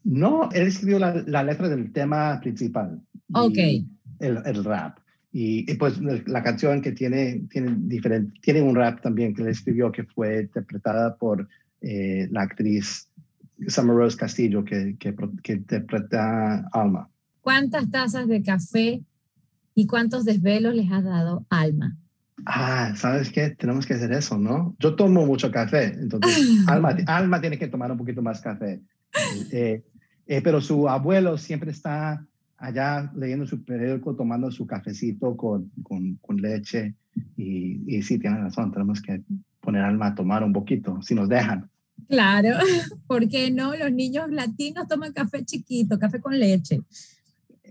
No, 0.05 0.51
él 0.53 0.69
escribió 0.69 0.99
la, 0.99 1.23
la 1.27 1.43
letra 1.43 1.69
del 1.69 1.93
tema 1.93 2.39
principal. 2.41 3.01
Ok. 3.33 3.59
El, 4.21 4.39
el 4.45 4.65
rap. 4.65 4.99
Y, 5.33 5.71
y, 5.71 5.75
pues 5.75 6.01
la 6.01 6.43
canción 6.43 6.81
que 6.81 6.93
tiene, 6.93 7.43
tiene, 7.51 7.75
diferente, 7.79 8.33
tiene 8.41 8.63
un 8.63 8.75
rap 8.75 9.03
también 9.03 9.35
que 9.35 9.43
le 9.43 9.51
escribió 9.51 9.93
que 9.93 10.05
fue 10.05 10.43
interpretada 10.43 11.17
por 11.17 11.47
eh, 11.83 12.29
la 12.31 12.43
actriz 12.43 13.09
Summer 13.67 13.97
Rose 13.97 14.17
Castillo 14.17 14.65
que, 14.65 14.97
que, 14.99 15.15
que 15.43 15.53
interpreta 15.53 16.67
Alma. 16.73 17.11
¿Cuántas 17.43 17.91
tazas 17.91 18.27
de 18.27 18.43
café 18.43 19.03
y 19.75 19.87
cuántos 19.87 20.25
desvelos 20.25 20.75
les 20.75 20.91
has 20.91 21.05
dado 21.05 21.45
Alma? 21.51 21.97
Ah, 22.47 22.93
¿sabes 22.97 23.31
qué? 23.31 23.51
Tenemos 23.51 23.87
que 23.87 23.95
hacer 23.95 24.13
eso, 24.13 24.39
¿no? 24.39 24.75
Yo 24.79 24.95
tomo 24.95 25.27
mucho 25.27 25.51
café, 25.51 25.95
entonces 25.95 26.37
Alma, 26.69 26.97
Alma 27.07 27.41
tiene 27.41 27.59
que 27.59 27.69
tomar 27.69 27.91
un 27.91 27.99
poquito 27.99 28.23
más 28.23 28.41
café. 28.41 28.81
Eh, 29.51 29.83
eh, 30.27 30.41
pero 30.43 30.61
su 30.61 30.89
abuelo 30.89 31.39
siempre 31.39 31.71
está 31.71 32.25
allá 32.59 33.11
leyendo 33.17 33.47
su 33.47 33.65
periódico, 33.65 34.15
tomando 34.15 34.51
su 34.51 34.67
cafecito 34.67 35.37
con, 35.37 35.71
con, 35.83 36.17
con 36.17 36.37
leche. 36.37 36.95
Y, 37.37 37.83
y, 37.87 38.03
sí, 38.03 38.19
tiene 38.19 38.39
razón, 38.39 38.71
tenemos 38.73 39.01
que 39.01 39.23
poner 39.61 39.83
Alma 39.83 40.09
a 40.09 40.15
tomar 40.15 40.45
un 40.45 40.53
poquito, 40.53 41.01
si 41.03 41.15
nos 41.15 41.29
dejan. 41.29 41.69
Claro, 42.09 42.59
¿por 43.07 43.29
qué 43.29 43.51
no? 43.51 43.75
Los 43.77 43.93
niños 43.93 44.31
latinos 44.31 44.87
toman 44.87 45.13
café 45.13 45.45
chiquito, 45.45 45.99
café 45.99 46.21
con 46.21 46.39
leche. 46.39 46.81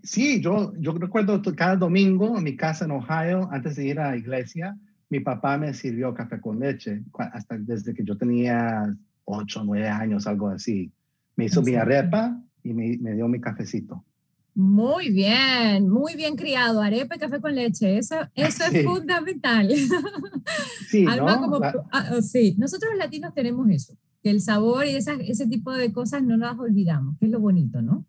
Sí, 0.03 0.41
yo, 0.41 0.73
yo 0.79 0.93
recuerdo 0.93 1.41
cada 1.55 1.75
domingo 1.75 2.37
en 2.37 2.43
mi 2.43 2.55
casa 2.55 2.85
en 2.85 2.91
Ohio, 2.91 3.49
antes 3.51 3.75
de 3.75 3.87
ir 3.87 3.99
a 3.99 4.11
la 4.11 4.17
iglesia, 4.17 4.77
mi 5.09 5.19
papá 5.19 5.57
me 5.57 5.73
sirvió 5.73 6.13
café 6.13 6.39
con 6.41 6.59
leche, 6.59 7.03
hasta 7.17 7.57
desde 7.57 7.93
que 7.93 8.03
yo 8.03 8.17
tenía 8.17 8.95
8, 9.25 9.63
9 9.65 9.87
años, 9.87 10.27
algo 10.27 10.49
así. 10.49 10.91
Me 11.35 11.45
hizo 11.45 11.61
mi 11.61 11.75
arepa 11.75 12.41
y 12.63 12.73
me, 12.73 12.97
me 12.97 13.13
dio 13.13 13.27
mi 13.27 13.39
cafecito. 13.39 14.03
Muy 14.57 15.11
bien, 15.11 15.87
muy 15.87 16.15
bien 16.15 16.35
criado. 16.35 16.81
Arepa 16.81 17.15
y 17.15 17.19
café 17.19 17.39
con 17.39 17.53
leche, 17.53 17.99
eso, 17.99 18.15
eso 18.33 18.63
es 18.71 18.83
fundamental. 18.83 19.69
Sí, 20.89 21.03
¿no? 21.03 21.59
Ah, 21.91 22.21
sí, 22.21 22.55
nosotros 22.57 22.91
los 22.91 22.99
latinos 22.99 23.33
tenemos 23.33 23.69
eso, 23.69 23.97
que 24.23 24.29
el 24.29 24.39
sabor 24.39 24.85
y 24.85 24.95
ese 24.95 25.47
tipo 25.47 25.73
de 25.73 25.91
cosas 25.91 26.23
no 26.23 26.37
las 26.37 26.57
olvidamos, 26.57 27.17
que 27.19 27.25
es 27.25 27.31
lo 27.31 27.41
bonito, 27.41 27.81
¿no? 27.81 28.05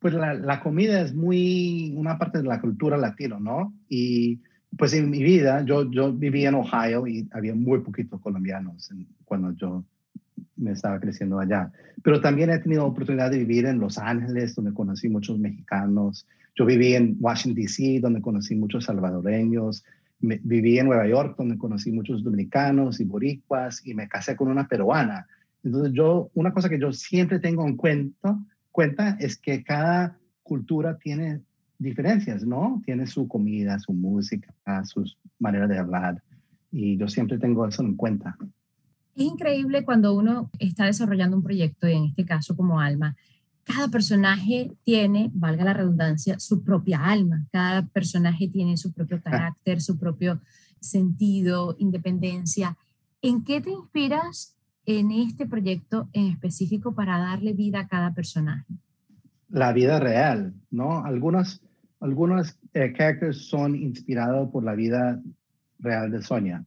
Pues 0.00 0.14
la, 0.14 0.34
la 0.34 0.60
comida 0.60 1.00
es 1.00 1.14
muy 1.14 1.94
una 1.96 2.18
parte 2.18 2.38
de 2.38 2.44
la 2.44 2.60
cultura 2.60 2.96
latina, 2.96 3.38
¿no? 3.38 3.72
Y 3.88 4.40
pues 4.76 4.94
en 4.94 5.10
mi 5.10 5.22
vida, 5.22 5.64
yo, 5.64 5.90
yo 5.90 6.12
vivía 6.12 6.48
en 6.48 6.54
Ohio 6.54 7.06
y 7.06 7.28
había 7.32 7.54
muy 7.54 7.80
poquitos 7.80 8.20
colombianos 8.20 8.90
cuando 9.24 9.52
yo 9.52 9.84
me 10.56 10.72
estaba 10.72 11.00
creciendo 11.00 11.38
allá. 11.38 11.72
Pero 12.02 12.20
también 12.20 12.50
he 12.50 12.58
tenido 12.58 12.86
oportunidad 12.86 13.30
de 13.30 13.38
vivir 13.38 13.66
en 13.66 13.78
Los 13.78 13.98
Ángeles, 13.98 14.54
donde 14.54 14.72
conocí 14.72 15.08
muchos 15.08 15.38
mexicanos. 15.38 16.26
Yo 16.54 16.66
viví 16.66 16.94
en 16.94 17.16
Washington, 17.18 17.62
D.C., 17.62 18.00
donde 18.00 18.20
conocí 18.20 18.54
muchos 18.54 18.84
salvadoreños. 18.84 19.84
viví 20.20 20.78
en 20.78 20.86
Nueva 20.86 21.06
York, 21.06 21.34
donde 21.36 21.58
conocí 21.58 21.90
muchos 21.90 22.22
dominicanos 22.22 23.00
y 23.00 23.04
boricuas, 23.04 23.86
y 23.86 23.94
me 23.94 24.08
casé 24.08 24.36
con 24.36 24.48
una 24.48 24.68
peruana. 24.68 25.26
Entonces, 25.64 25.92
yo, 25.92 26.30
una 26.34 26.52
cosa 26.52 26.68
que 26.68 26.78
yo 26.78 26.92
siempre 26.92 27.38
tengo 27.38 27.66
en 27.66 27.76
cuenta, 27.76 28.38
cuenta 28.80 29.18
es 29.20 29.36
que 29.36 29.62
cada 29.62 30.16
cultura 30.42 30.96
tiene 30.96 31.42
diferencias, 31.78 32.46
¿no? 32.46 32.80
Tiene 32.86 33.06
su 33.06 33.28
comida, 33.28 33.78
su 33.78 33.92
música, 33.92 34.54
sus 34.84 35.18
maneras 35.38 35.68
de 35.68 35.78
hablar. 35.78 36.22
Y 36.72 36.96
yo 36.96 37.06
siempre 37.06 37.36
tengo 37.36 37.66
eso 37.66 37.82
en 37.82 37.94
cuenta. 37.94 38.38
Es 39.14 39.22
increíble 39.22 39.84
cuando 39.84 40.14
uno 40.14 40.50
está 40.58 40.86
desarrollando 40.86 41.36
un 41.36 41.42
proyecto, 41.42 41.86
y 41.86 41.92
en 41.92 42.04
este 42.04 42.24
caso 42.24 42.56
como 42.56 42.80
Alma, 42.80 43.14
cada 43.64 43.88
personaje 43.88 44.72
tiene, 44.82 45.30
valga 45.34 45.62
la 45.62 45.74
redundancia, 45.74 46.40
su 46.40 46.64
propia 46.64 47.04
alma. 47.04 47.46
Cada 47.52 47.86
personaje 47.86 48.48
tiene 48.48 48.78
su 48.78 48.94
propio 48.94 49.18
ah. 49.18 49.30
carácter, 49.30 49.82
su 49.82 49.98
propio 49.98 50.40
sentido, 50.80 51.76
independencia. 51.78 52.78
¿En 53.20 53.44
qué 53.44 53.60
te 53.60 53.72
inspiras 53.72 54.56
en 54.98 55.12
este 55.12 55.46
proyecto 55.46 56.08
en 56.12 56.26
específico 56.26 56.94
para 56.94 57.18
darle 57.18 57.52
vida 57.52 57.80
a 57.80 57.88
cada 57.88 58.12
personaje? 58.12 58.74
La 59.48 59.72
vida 59.72 60.00
real, 60.00 60.54
¿no? 60.70 61.04
Algunos, 61.04 61.62
algunos 62.00 62.58
eh, 62.74 62.92
characters 62.96 63.46
son 63.46 63.76
inspirados 63.76 64.50
por 64.50 64.64
la 64.64 64.74
vida 64.74 65.20
real 65.78 66.10
de 66.10 66.22
Sonia, 66.22 66.64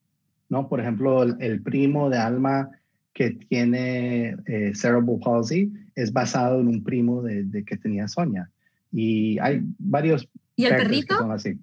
¿no? 0.50 0.70
Por 0.70 0.80
ejemplo, 0.80 1.24
el, 1.24 1.62
primo 1.62 2.10
de 2.10 2.18
Alma 2.18 2.70
que 3.13 3.32
tiene 3.32 4.38
eh, 4.46 4.74
cerebral 4.74 5.20
palsy 5.24 5.72
es 5.96 6.12
basado 6.12 6.60
en 6.60 6.68
un 6.68 6.84
primo 6.84 7.22
de, 7.22 7.63
que 7.65 7.77
tenía 7.77 8.08
Sonia. 8.08 8.50
Y 8.92 9.38
hay 9.39 9.62
varios... 9.77 10.27
¿Y 10.56 10.65
el 10.65 10.75
perrito? 10.75 11.18
son 11.18 11.32
así. 11.32 11.60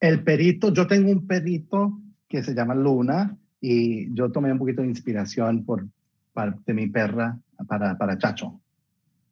El 0.00 0.22
perito, 0.22 0.72
yo 0.72 0.86
tengo 0.86 1.10
un 1.10 1.26
perrito 1.26 2.00
que 2.28 2.42
se 2.42 2.54
llama 2.54 2.74
Luna 2.74 3.36
y 3.60 4.12
yo 4.14 4.30
tomé 4.32 4.52
un 4.52 4.58
poquito 4.58 4.82
de 4.82 4.88
inspiración 4.88 5.64
por, 5.64 5.86
de 6.66 6.74
mi 6.74 6.86
perra 6.88 7.38
para, 7.66 7.96
para 7.98 8.18
Chacho. 8.18 8.60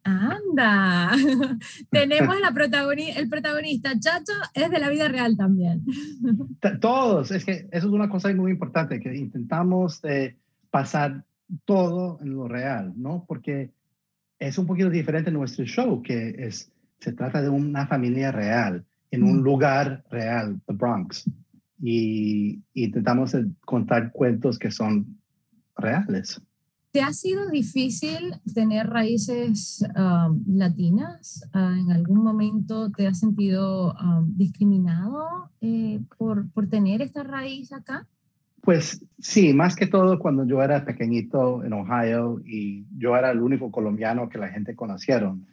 Anda, 0.04 1.12
tenemos 1.90 2.40
la 2.40 2.52
protagonista, 2.52 3.20
el 3.20 3.28
protagonista, 3.28 3.98
Chacho, 3.98 4.32
es 4.54 4.70
de 4.70 4.78
la 4.78 4.88
vida 4.88 5.08
real 5.08 5.36
también. 5.36 5.84
Todos, 6.80 7.30
es 7.30 7.44
que 7.44 7.68
eso 7.70 7.86
es 7.88 7.92
una 7.92 8.08
cosa 8.08 8.32
muy 8.34 8.52
importante, 8.52 9.00
que 9.00 9.14
intentamos 9.14 10.00
eh, 10.04 10.36
pasar 10.70 11.24
todo 11.64 12.18
en 12.22 12.34
lo 12.34 12.48
real, 12.48 12.92
¿no? 12.96 13.24
Porque 13.26 13.70
es 14.38 14.58
un 14.58 14.66
poquito 14.66 14.90
diferente 14.90 15.30
en 15.30 15.36
nuestro 15.36 15.64
show, 15.64 16.02
que 16.02 16.34
es, 16.38 16.70
se 17.00 17.12
trata 17.12 17.42
de 17.42 17.48
una 17.48 17.86
familia 17.86 18.32
real, 18.32 18.84
en 19.10 19.24
un 19.24 19.40
mm. 19.40 19.42
lugar 19.42 20.04
real, 20.10 20.60
The 20.66 20.74
Bronx. 20.74 21.24
Y, 21.80 22.62
y 22.74 22.84
intentamos 22.84 23.36
contar 23.64 24.10
cuentos 24.12 24.58
que 24.58 24.70
son 24.70 25.18
reales. 25.76 26.40
¿Te 26.90 27.02
ha 27.02 27.12
sido 27.12 27.48
difícil 27.50 28.34
tener 28.54 28.88
raíces 28.88 29.86
um, 29.94 30.42
latinas? 30.46 31.46
Uh, 31.54 31.78
¿En 31.78 31.92
algún 31.92 32.24
momento 32.24 32.90
te 32.90 33.06
has 33.06 33.20
sentido 33.20 33.94
um, 33.94 34.34
discriminado 34.36 35.50
eh, 35.60 36.00
por, 36.16 36.50
por 36.50 36.68
tener 36.68 37.02
esta 37.02 37.22
raíz 37.22 37.72
acá? 37.72 38.06
Pues 38.62 39.04
sí, 39.18 39.52
más 39.52 39.76
que 39.76 39.86
todo 39.86 40.18
cuando 40.18 40.46
yo 40.46 40.62
era 40.62 40.84
pequeñito 40.84 41.62
en 41.62 41.74
Ohio 41.74 42.40
y 42.44 42.86
yo 42.96 43.16
era 43.16 43.30
el 43.30 43.42
único 43.42 43.70
colombiano 43.70 44.28
que 44.28 44.38
la 44.38 44.48
gente 44.48 44.74
conocieron 44.74 45.46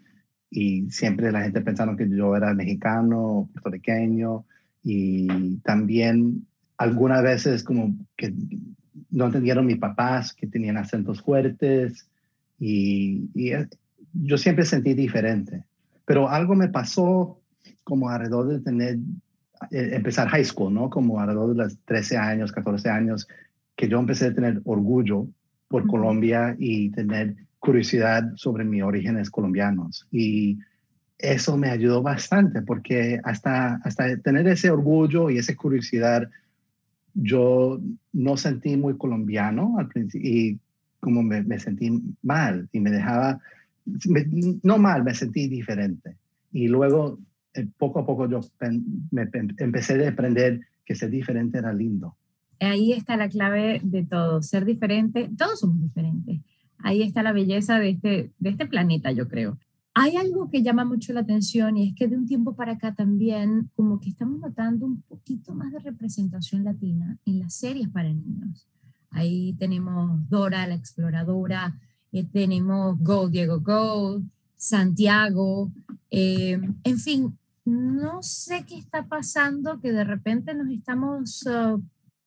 y 0.49 0.89
siempre 0.89 1.31
la 1.31 1.41
gente 1.41 1.61
pensaron 1.61 1.97
que 1.97 2.09
yo 2.09 2.35
era 2.35 2.53
mexicano, 2.53 3.49
puertorriqueño 3.51 4.45
y 4.87 5.57
también 5.63 6.45
algunas 6.77 7.23
veces 7.23 7.63
como 7.63 7.97
que 8.15 8.33
no 9.09 9.25
entendieron 9.25 9.65
mis 9.65 9.79
papás 9.79 10.31
que 10.31 10.45
tenían 10.45 10.77
acentos 10.77 11.21
fuertes 11.21 12.07
y, 12.59 13.27
eh, 13.35 13.67
yo 14.13 14.37
siempre 14.37 14.63
sentí 14.63 14.93
diferente. 14.93 15.65
Pero 16.05 16.29
algo 16.29 16.55
me 16.55 16.69
pasó 16.69 17.41
como 17.83 18.09
alrededor 18.09 18.47
de 18.47 18.59
tener, 18.59 18.97
eh, 19.71 19.89
empezar 19.93 20.29
high 20.29 20.45
school, 20.45 20.73
¿no? 20.73 20.89
Como 20.89 21.19
alrededor 21.19 21.55
de 21.55 21.63
los 21.63 21.77
13 21.85 22.17
años, 22.17 22.51
14 22.51 22.89
años, 22.89 23.27
que 23.75 23.89
yo 23.89 23.99
empecé 23.99 24.27
a 24.27 24.35
tener 24.35 24.61
orgullo 24.65 25.27
por 25.67 25.87
Colombia 25.87 26.55
y 26.59 26.91
tener 26.91 27.35
curiosidad 27.57 28.31
sobre 28.35 28.63
mis 28.63 28.83
orígenes 28.83 29.31
colombianos. 29.31 30.07
Y 30.11 30.59
eso 31.17 31.57
me 31.57 31.69
ayudó 31.69 32.01
bastante 32.01 32.61
porque 32.61 33.19
hasta, 33.23 33.75
hasta 33.83 34.17
tener 34.17 34.47
ese 34.47 34.69
orgullo 34.69 35.29
y 35.29 35.37
esa 35.37 35.55
curiosidad 35.55 36.29
yo 37.13 37.79
no 38.11 38.37
sentí 38.37 38.75
muy 38.75 38.97
colombiano 38.97 39.75
al 39.79 39.87
principio 39.87 40.29
y 40.29 40.59
como 40.99 41.23
me, 41.23 41.59
sentí 41.59 41.91
mal 42.23 42.67
y 42.71 42.79
me 42.79 42.89
dejaba, 42.89 43.39
no 44.63 44.77
mal, 44.79 45.03
me 45.03 45.13
sentí 45.13 45.47
diferente. 45.47 46.17
Y 46.51 46.67
luego, 46.67 47.19
eh, 47.53 47.67
poco 47.77 47.99
a 47.99 48.05
poco, 48.05 48.27
yo 48.27 48.41
me, 49.11 49.29
empecé 49.59 50.03
a 50.03 50.09
aprender 50.09 50.61
que 50.83 50.95
ser 50.95 51.11
diferente 51.11 51.59
era 51.59 51.71
lindo. 51.73 52.17
Ahí 52.59 52.91
está 52.91 53.17
la 53.17 53.29
clave 53.29 53.81
de 53.83 54.03
todo, 54.03 54.41
ser 54.41 54.65
diferente, 54.65 55.29
todos 55.37 55.59
somos 55.59 55.79
diferentes. 55.79 56.39
Ahí 56.79 57.03
está 57.03 57.21
la 57.21 57.33
belleza 57.33 57.77
de 57.77 57.89
este, 57.89 58.31
de 58.39 58.49
este 58.49 58.65
planeta, 58.65 59.11
yo 59.11 59.27
creo. 59.27 59.59
Hay 59.97 60.17
algo 60.17 60.49
que 60.49 60.61
llama 60.61 60.83
mucho 60.83 61.13
la 61.13 61.21
atención 61.21 61.77
y 61.77 61.87
es 61.87 61.95
que 61.95 62.09
de 62.09 62.17
un 62.17 62.27
tiempo 62.27 62.53
para 62.53 62.73
acá 62.73 62.93
también 62.93 63.71
como 63.77 64.01
que 64.01 64.09
estamos 64.09 64.41
notando 64.41 64.85
un 64.85 65.01
poquito 65.03 65.53
más 65.53 65.71
de 65.71 65.79
representación 65.79 66.65
latina 66.65 67.17
en 67.25 67.39
las 67.39 67.53
series 67.53 67.87
para 67.87 68.11
niños. 68.11 68.67
Ahí 69.09 69.53
tenemos 69.53 70.29
Dora 70.29 70.67
la 70.67 70.75
exploradora, 70.75 71.79
eh, 72.11 72.25
tenemos 72.25 72.99
Go 72.99 73.29
Diego 73.29 73.61
Go, 73.61 74.21
Santiago, 74.57 75.71
eh, 76.11 76.59
en 76.83 76.99
fin, 76.99 77.37
no 77.63 78.21
sé 78.21 78.65
qué 78.67 78.77
está 78.77 79.05
pasando, 79.05 79.79
que 79.79 79.93
de 79.93 80.03
repente 80.03 80.53
nos 80.53 80.69
estamos 80.71 81.45
uh, 81.45 81.81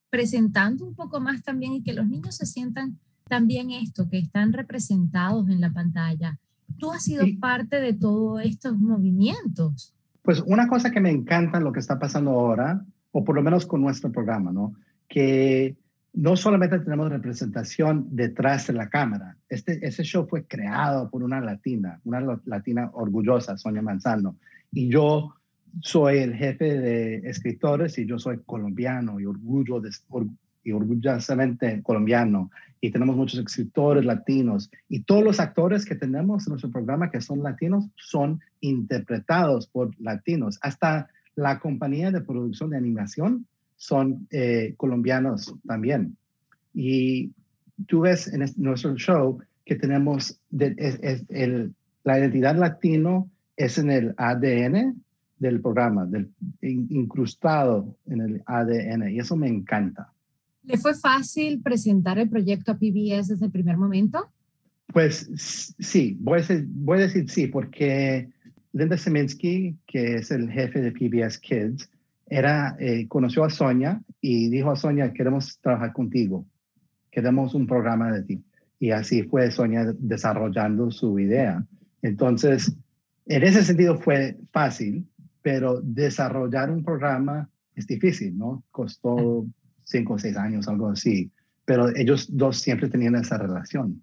presentando 0.08 0.86
un 0.86 0.94
poco 0.94 1.20
más 1.20 1.42
también 1.42 1.74
y 1.74 1.82
que 1.82 1.92
los 1.92 2.08
niños 2.08 2.36
se 2.36 2.46
sientan 2.46 2.98
también 3.28 3.70
esto, 3.72 4.08
que 4.08 4.16
están 4.16 4.54
representados 4.54 5.50
en 5.50 5.60
la 5.60 5.70
pantalla 5.70 6.38
tú 6.78 6.92
has 6.92 7.04
sido 7.04 7.24
parte 7.40 7.80
de 7.80 7.92
todos 7.92 8.42
estos 8.44 8.78
movimientos. 8.78 9.94
Pues 10.22 10.42
una 10.46 10.68
cosa 10.68 10.90
que 10.90 11.00
me 11.00 11.10
encanta 11.10 11.58
en 11.58 11.64
lo 11.64 11.72
que 11.72 11.80
está 11.80 11.98
pasando 11.98 12.30
ahora, 12.30 12.84
o 13.12 13.24
por 13.24 13.34
lo 13.34 13.42
menos 13.42 13.66
con 13.66 13.80
nuestro 13.80 14.12
programa, 14.12 14.52
¿no? 14.52 14.74
Que 15.08 15.76
no 16.12 16.36
solamente 16.36 16.78
tenemos 16.80 17.10
representación 17.10 18.08
detrás 18.10 18.66
de 18.66 18.72
la 18.72 18.88
cámara. 18.88 19.36
Este, 19.48 19.86
ese 19.86 20.02
show 20.02 20.26
fue 20.28 20.44
creado 20.44 21.10
por 21.10 21.22
una 21.22 21.40
latina, 21.40 22.00
una 22.04 22.40
latina 22.44 22.90
orgullosa, 22.92 23.56
Sonia 23.56 23.82
Manzano. 23.82 24.36
Y 24.72 24.88
yo 24.88 25.34
soy 25.80 26.18
el 26.18 26.34
jefe 26.34 26.78
de 26.78 27.16
escritores 27.28 27.98
y 27.98 28.06
yo 28.06 28.18
soy 28.18 28.40
colombiano 28.44 29.20
y 29.20 29.26
orgullo 29.26 29.80
de, 29.80 29.90
y 30.68 30.72
orgullosamente 30.72 31.82
colombiano 31.82 32.50
y 32.80 32.90
tenemos 32.90 33.16
muchos 33.16 33.40
escritores 33.40 34.04
latinos 34.04 34.70
y 34.88 35.00
todos 35.00 35.24
los 35.24 35.40
actores 35.40 35.84
que 35.84 35.94
tenemos 35.94 36.46
en 36.46 36.52
nuestro 36.52 36.70
programa 36.70 37.10
que 37.10 37.20
son 37.20 37.42
latinos 37.42 37.86
son 37.96 38.40
interpretados 38.60 39.66
por 39.66 39.98
latinos. 39.98 40.58
Hasta 40.62 41.08
la 41.34 41.58
compañía 41.58 42.10
de 42.10 42.20
producción 42.20 42.70
de 42.70 42.76
animación 42.76 43.46
son 43.76 44.26
eh, 44.30 44.74
colombianos 44.76 45.54
también. 45.66 46.16
Y 46.74 47.32
tú 47.86 48.00
ves 48.00 48.28
en 48.32 48.44
nuestro 48.56 48.94
show 48.96 49.38
que 49.64 49.76
tenemos 49.76 50.38
el, 50.50 51.74
la 52.04 52.18
identidad 52.18 52.56
latino 52.56 53.30
es 53.56 53.78
en 53.78 53.90
el 53.90 54.14
ADN 54.16 55.02
del 55.38 55.60
programa, 55.60 56.06
del, 56.06 56.30
incrustado 56.60 57.96
en 58.06 58.20
el 58.20 58.42
ADN, 58.46 59.10
y 59.10 59.18
eso 59.18 59.36
me 59.36 59.48
encanta. 59.48 60.12
¿Le 60.68 60.76
fue 60.76 60.94
fácil 60.94 61.62
presentar 61.62 62.18
el 62.18 62.28
proyecto 62.28 62.72
a 62.72 62.74
PBS 62.74 63.28
desde 63.28 63.46
el 63.46 63.50
primer 63.50 63.78
momento? 63.78 64.28
Pues 64.92 65.30
sí, 65.78 66.14
voy 66.20 66.34
a, 66.34 66.40
decir, 66.42 66.66
voy 66.68 66.98
a 66.98 67.02
decir 67.02 67.30
sí, 67.30 67.46
porque 67.46 68.28
Linda 68.74 68.98
Seminsky, 68.98 69.78
que 69.86 70.16
es 70.16 70.30
el 70.30 70.50
jefe 70.50 70.82
de 70.82 70.92
PBS 70.92 71.38
Kids, 71.38 71.88
era, 72.26 72.76
eh, 72.78 73.08
conoció 73.08 73.44
a 73.44 73.50
Sonia 73.50 74.02
y 74.20 74.50
dijo 74.50 74.70
a 74.70 74.76
Sonia, 74.76 75.14
queremos 75.14 75.58
trabajar 75.60 75.94
contigo, 75.94 76.44
queremos 77.10 77.54
un 77.54 77.66
programa 77.66 78.12
de 78.12 78.22
ti. 78.24 78.44
Y 78.78 78.90
así 78.90 79.22
fue 79.22 79.50
Sonia 79.50 79.94
desarrollando 79.98 80.90
su 80.90 81.18
idea. 81.18 81.64
Entonces, 82.02 82.76
en 83.24 83.42
ese 83.42 83.64
sentido 83.64 83.98
fue 83.98 84.36
fácil, 84.52 85.08
pero 85.40 85.80
desarrollar 85.80 86.70
un 86.70 86.84
programa 86.84 87.48
es 87.74 87.86
difícil, 87.86 88.36
¿no? 88.36 88.62
Costó 88.70 89.46
cinco 89.88 90.14
o 90.14 90.18
seis 90.18 90.36
años, 90.36 90.68
algo 90.68 90.88
así. 90.88 91.30
Pero 91.64 91.94
ellos 91.96 92.26
dos 92.30 92.58
siempre 92.58 92.88
tenían 92.88 93.14
esa 93.16 93.38
relación. 93.38 94.02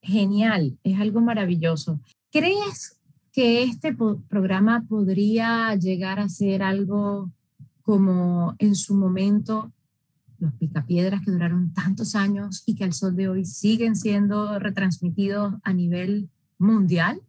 Genial, 0.00 0.78
es 0.82 0.98
algo 1.00 1.20
maravilloso. 1.20 2.00
¿Crees 2.30 2.98
que 3.32 3.62
este 3.62 3.94
programa 3.94 4.84
podría 4.88 5.74
llegar 5.76 6.18
a 6.18 6.28
ser 6.28 6.62
algo 6.62 7.30
como 7.82 8.54
en 8.58 8.74
su 8.74 8.94
momento 8.94 9.72
los 10.38 10.52
picapiedras 10.54 11.22
que 11.24 11.30
duraron 11.30 11.72
tantos 11.72 12.14
años 12.16 12.62
y 12.66 12.74
que 12.74 12.84
al 12.84 12.92
sol 12.92 13.14
de 13.14 13.28
hoy 13.28 13.44
siguen 13.44 13.94
siendo 13.94 14.58
retransmitidos 14.58 15.54
a 15.62 15.72
nivel 15.72 16.28
mundial? 16.58 17.20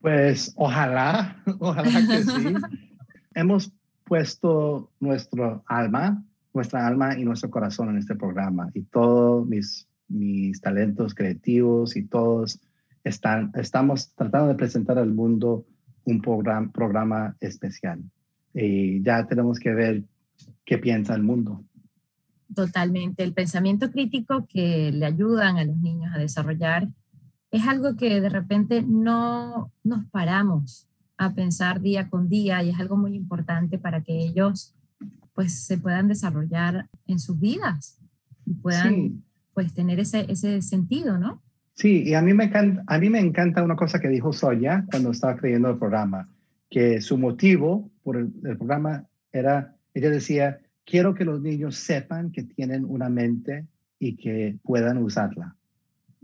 Pues 0.00 0.52
ojalá, 0.56 1.42
ojalá 1.58 1.90
que 2.06 2.22
sí. 2.22 2.54
Hemos 3.34 3.72
puesto 4.04 4.90
nuestro 5.00 5.62
alma, 5.66 6.22
nuestra 6.52 6.86
alma 6.86 7.18
y 7.18 7.24
nuestro 7.24 7.50
corazón 7.50 7.90
en 7.90 7.98
este 7.98 8.14
programa 8.14 8.70
y 8.74 8.82
todos 8.82 9.46
mis, 9.46 9.88
mis 10.08 10.60
talentos 10.60 11.14
creativos 11.14 11.96
y 11.96 12.04
todos 12.04 12.60
están, 13.04 13.52
estamos 13.54 14.14
tratando 14.14 14.48
de 14.48 14.54
presentar 14.54 14.98
al 14.98 15.12
mundo 15.12 15.66
un 16.04 16.20
programa, 16.20 16.70
programa 16.72 17.36
especial. 17.40 18.00
Y 18.52 19.02
ya 19.02 19.26
tenemos 19.26 19.58
que 19.58 19.72
ver 19.72 20.04
qué 20.64 20.78
piensa 20.78 21.14
el 21.14 21.22
mundo. 21.22 21.64
Totalmente. 22.54 23.22
El 23.22 23.32
pensamiento 23.32 23.90
crítico 23.90 24.46
que 24.48 24.90
le 24.92 25.06
ayudan 25.06 25.58
a 25.58 25.64
los 25.64 25.76
niños 25.76 26.12
a 26.12 26.18
desarrollar 26.18 26.88
es 27.50 27.66
algo 27.66 27.96
que 27.96 28.20
de 28.20 28.28
repente 28.28 28.82
no 28.82 29.72
nos 29.84 30.04
paramos 30.06 30.88
a 31.16 31.34
pensar 31.34 31.80
día 31.80 32.08
con 32.08 32.28
día 32.28 32.62
y 32.62 32.70
es 32.70 32.80
algo 32.80 32.96
muy 32.96 33.14
importante 33.14 33.78
para 33.78 34.02
que 34.02 34.18
ellos 34.18 34.74
pues 35.34 35.64
se 35.64 35.78
puedan 35.78 36.08
desarrollar 36.08 36.88
en 37.06 37.18
sus 37.18 37.38
vidas 37.38 37.98
y 38.46 38.54
puedan 38.54 39.22
pues 39.54 39.74
tener 39.74 40.00
ese, 40.00 40.26
ese 40.28 40.62
sentido, 40.62 41.18
¿no? 41.18 41.42
Sí, 41.74 42.02
y 42.04 42.14
a 42.14 42.22
mí, 42.22 42.34
me 42.34 42.44
encanta, 42.44 42.82
a 42.86 42.98
mí 42.98 43.08
me 43.08 43.20
encanta 43.20 43.62
una 43.62 43.76
cosa 43.76 44.00
que 44.00 44.08
dijo 44.08 44.32
Sonia 44.32 44.84
cuando 44.90 45.10
estaba 45.10 45.36
creyendo 45.36 45.70
el 45.70 45.78
programa, 45.78 46.28
que 46.68 47.00
su 47.00 47.16
motivo 47.16 47.90
por 48.02 48.16
el, 48.16 48.32
el 48.44 48.56
programa 48.56 49.06
era, 49.32 49.76
ella 49.94 50.10
decía, 50.10 50.60
quiero 50.84 51.14
que 51.14 51.24
los 51.24 51.40
niños 51.40 51.76
sepan 51.76 52.32
que 52.32 52.42
tienen 52.42 52.84
una 52.84 53.08
mente 53.08 53.66
y 53.98 54.16
que 54.16 54.58
puedan 54.62 54.98
usarla. 54.98 55.56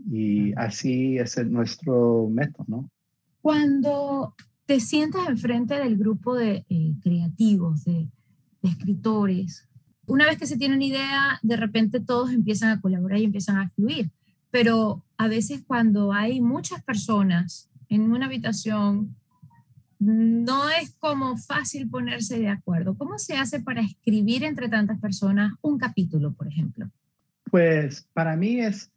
Y 0.09 0.53
así 0.53 1.17
es 1.17 1.43
nuestro 1.45 2.29
método, 2.29 2.65
¿no? 2.67 2.89
Cuando 3.41 4.35
te 4.65 4.79
sientas 4.79 5.27
enfrente 5.29 5.75
del 5.75 5.97
grupo 5.97 6.35
de 6.35 6.65
eh, 6.69 6.93
creativos, 7.01 7.85
de, 7.85 8.09
escritores, 8.67 9.67
una 10.07 10.25
vez 10.25 10.37
que 10.37 10.47
se 10.47 10.57
tiene 10.57 10.75
una 10.75 10.85
idea, 10.85 11.39
de 11.41 11.57
repente 11.57 11.99
todos 11.99 12.31
empiezan 12.31 12.69
a 12.69 12.81
colaborar 12.81 13.19
y 13.19 13.25
empiezan 13.25 13.57
a 13.57 13.69
fluir. 13.69 14.09
Pero 14.51 15.03
a 15.17 15.27
veces 15.27 15.63
cuando 15.67 16.13
hay 16.13 16.39
muchas 16.39 16.81
personas 16.83 17.69
en 17.89 18.11
una 18.11 18.25
habitación, 18.27 19.15
no 19.99 20.69
es 20.69 20.95
como 20.99 21.37
fácil 21.37 21.89
ponerse 21.89 22.39
de 22.39 22.49
acuerdo. 22.49 22.97
¿Cómo 22.97 23.19
se 23.19 23.35
hace 23.35 23.59
para 23.59 23.81
escribir 23.81 24.43
entre 24.43 24.69
tantas 24.69 24.99
personas 24.99 25.53
un 25.61 25.77
capítulo, 25.77 26.33
por 26.33 26.47
ejemplo? 26.47 26.89
Pues 27.51 28.07
para 28.13 28.35
mí 28.35 28.61
es 28.61 28.91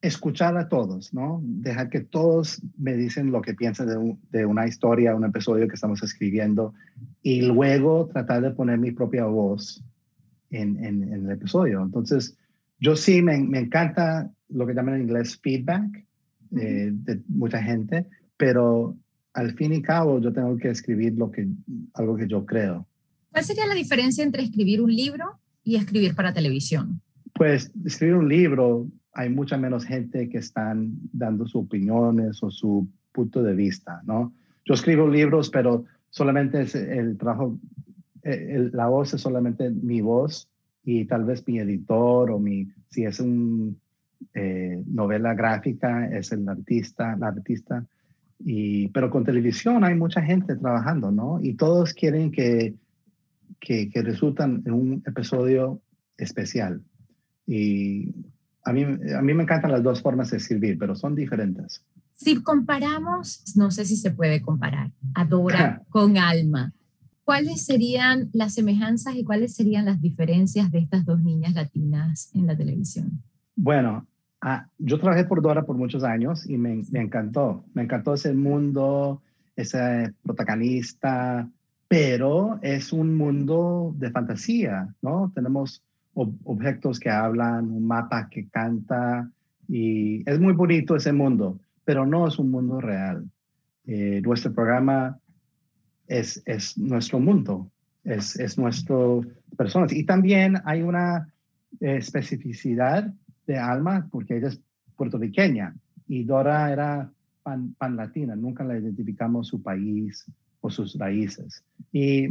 escuchar 0.00 0.56
a 0.56 0.68
todos, 0.68 1.12
¿no? 1.12 1.40
Dejar 1.42 1.90
que 1.90 2.00
todos 2.00 2.62
me 2.76 2.94
dicen 2.94 3.32
lo 3.32 3.42
que 3.42 3.54
piensan 3.54 4.16
de, 4.30 4.46
una 4.46 4.66
historia, 4.66 5.14
un 5.14 5.24
episodio 5.24 5.68
que 5.68 5.74
estamos 5.74 6.02
escribiendo 6.02 6.74
y 7.26 7.42
luego 7.42 8.06
tratar 8.06 8.40
de 8.40 8.52
poner 8.52 8.78
mi 8.78 8.92
propia 8.92 9.24
voz 9.24 9.82
en, 10.50 10.76
el 11.12 11.28
episodio. 11.28 11.82
Entonces, 11.82 12.38
yo 12.78 12.94
sí 12.94 13.20
me, 13.20 13.34
encanta 13.34 14.30
lo 14.48 14.64
que 14.64 14.74
llaman 14.74 14.94
en 14.94 15.02
inglés 15.02 15.36
feedback 15.42 16.06
eh, 16.56 16.90
de 16.92 17.20
mucha 17.26 17.60
gente, 17.60 18.06
pero 18.36 18.96
al 19.32 19.54
fin 19.54 19.72
y 19.72 19.82
cabo 19.82 20.20
yo 20.20 20.32
tengo 20.32 20.56
que 20.56 20.70
escribir 20.70 21.14
lo 21.14 21.32
que, 21.32 21.48
algo 21.94 22.14
que 22.14 22.28
yo 22.28 22.46
creo. 22.46 22.86
¿Cuál 23.32 23.42
sería 23.42 23.66
la 23.66 23.74
diferencia 23.74 24.22
entre 24.22 24.44
escribir 24.44 24.80
un 24.80 24.94
libro 24.94 25.40
y 25.64 25.74
escribir 25.74 26.14
para 26.14 26.32
televisión? 26.32 27.00
Pues 27.34 27.72
escribir 27.84 28.14
un 28.14 28.28
libro 28.28 28.86
hay 29.12 29.30
mucha 29.30 29.56
menos 29.56 29.84
gente 29.84 30.28
que 30.28 30.38
están 30.38 30.92
dando 31.12 31.44
sus 31.44 31.64
opiniones 31.64 32.40
o 32.44 32.52
su 32.52 32.88
punto 33.10 33.42
de 33.42 33.54
vista, 33.56 34.00
¿no? 34.04 34.32
Yo 34.64 34.74
escribo 34.74 35.08
libros, 35.08 35.50
pero 35.50 35.84
solamente 36.16 36.62
es 36.62 36.74
el 36.74 37.18
trabajo, 37.18 37.58
eh, 38.22 38.70
la 38.72 38.86
voz 38.86 39.12
es 39.12 39.20
solamente 39.20 39.68
mi 39.68 40.00
voz 40.00 40.48
y 40.82 41.04
tal 41.04 41.24
vez 41.24 41.46
mi 41.46 41.58
editor 41.58 42.30
o 42.30 42.38
mi, 42.38 42.68
si 42.88 43.04
es 43.04 43.20
una 43.20 43.74
eh, 44.32 44.82
novela 44.86 45.34
gráfica, 45.34 46.08
es 46.08 46.32
el 46.32 46.48
artista, 46.48 47.16
la 47.18 47.28
artista. 47.28 47.84
Y, 48.38 48.88
pero 48.88 49.10
con 49.10 49.24
televisión 49.24 49.84
hay 49.84 49.94
mucha 49.94 50.22
gente 50.22 50.56
trabajando, 50.56 51.10
¿no? 51.10 51.38
Y 51.42 51.52
todos 51.52 51.92
quieren 51.92 52.32
que, 52.32 52.74
que, 53.60 53.90
resultan 54.02 54.62
en 54.64 54.72
un 54.72 55.02
episodio 55.06 55.82
especial. 56.16 56.80
Y 57.46 58.14
a 58.64 58.72
mí, 58.72 58.84
a 58.84 59.20
mí 59.20 59.34
me 59.34 59.42
encantan 59.42 59.72
las 59.72 59.82
dos 59.82 60.00
formas 60.00 60.30
de 60.30 60.38
escribir, 60.38 60.78
pero 60.78 60.96
son 60.96 61.14
diferentes. 61.14 61.84
Si 62.16 62.42
comparamos, 62.42 63.44
no 63.56 63.70
sé 63.70 63.84
si 63.84 63.96
se 63.96 64.10
puede 64.10 64.40
comparar, 64.40 64.90
Adora 65.14 65.82
con 65.90 66.16
Alma, 66.16 66.72
¿cuáles 67.24 67.64
serían 67.64 68.30
las 68.32 68.54
semejanzas 68.54 69.14
y 69.16 69.22
cuáles 69.22 69.54
serían 69.54 69.84
las 69.84 70.00
diferencias 70.00 70.70
de 70.70 70.78
estas 70.78 71.04
dos 71.04 71.22
niñas 71.22 71.54
latinas 71.54 72.30
en 72.34 72.46
la 72.46 72.56
televisión? 72.56 73.22
Bueno, 73.54 74.06
ah, 74.40 74.66
yo 74.78 74.98
trabajé 74.98 75.24
por 75.24 75.42
Dora 75.42 75.66
por 75.66 75.76
muchos 75.76 76.04
años 76.04 76.48
y 76.48 76.56
me, 76.56 76.82
me 76.90 77.00
encantó. 77.00 77.64
Me 77.74 77.82
encantó 77.82 78.14
ese 78.14 78.32
mundo, 78.32 79.22
ese 79.54 80.14
protagonista, 80.22 81.48
pero 81.86 82.58
es 82.62 82.94
un 82.94 83.14
mundo 83.14 83.94
de 83.98 84.10
fantasía, 84.10 84.94
¿no? 85.02 85.30
Tenemos 85.34 85.82
objetos 86.14 86.98
que 86.98 87.10
hablan, 87.10 87.70
un 87.70 87.86
mapa 87.86 88.28
que 88.30 88.48
canta, 88.48 89.30
y 89.68 90.28
es 90.28 90.40
muy 90.40 90.54
bonito 90.54 90.96
ese 90.96 91.12
mundo, 91.12 91.58
pero 91.86 92.04
no 92.04 92.26
es 92.26 92.38
un 92.38 92.50
mundo 92.50 92.80
real. 92.80 93.24
Eh, 93.86 94.20
nuestro 94.22 94.52
programa 94.52 95.18
es, 96.08 96.42
es 96.44 96.76
nuestro 96.76 97.20
mundo, 97.20 97.70
es, 98.02 98.38
es 98.38 98.58
nuestro 98.58 99.22
personas. 99.56 99.92
Y 99.92 100.04
también 100.04 100.56
hay 100.64 100.82
una 100.82 101.32
eh, 101.80 101.96
especificidad 101.96 103.14
de 103.46 103.56
Alma, 103.56 104.08
porque 104.10 104.36
ella 104.36 104.48
es 104.48 104.60
puertorriqueña 104.96 105.76
y 106.08 106.24
Dora 106.24 106.72
era 106.72 107.08
pan, 107.44 107.74
pan 107.78 107.94
latina, 107.94 108.34
nunca 108.34 108.64
la 108.64 108.76
identificamos 108.76 109.46
su 109.46 109.62
país 109.62 110.26
o 110.60 110.68
sus 110.68 110.98
raíces. 110.98 111.62
Y 111.92 112.26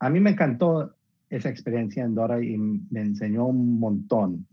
a 0.00 0.10
mí 0.10 0.20
me 0.20 0.30
encantó 0.30 0.96
esa 1.30 1.48
experiencia 1.48 2.02
en 2.02 2.16
Dora 2.16 2.42
y 2.42 2.58
me 2.58 3.02
enseñó 3.02 3.46
un 3.46 3.78
montón. 3.78 4.46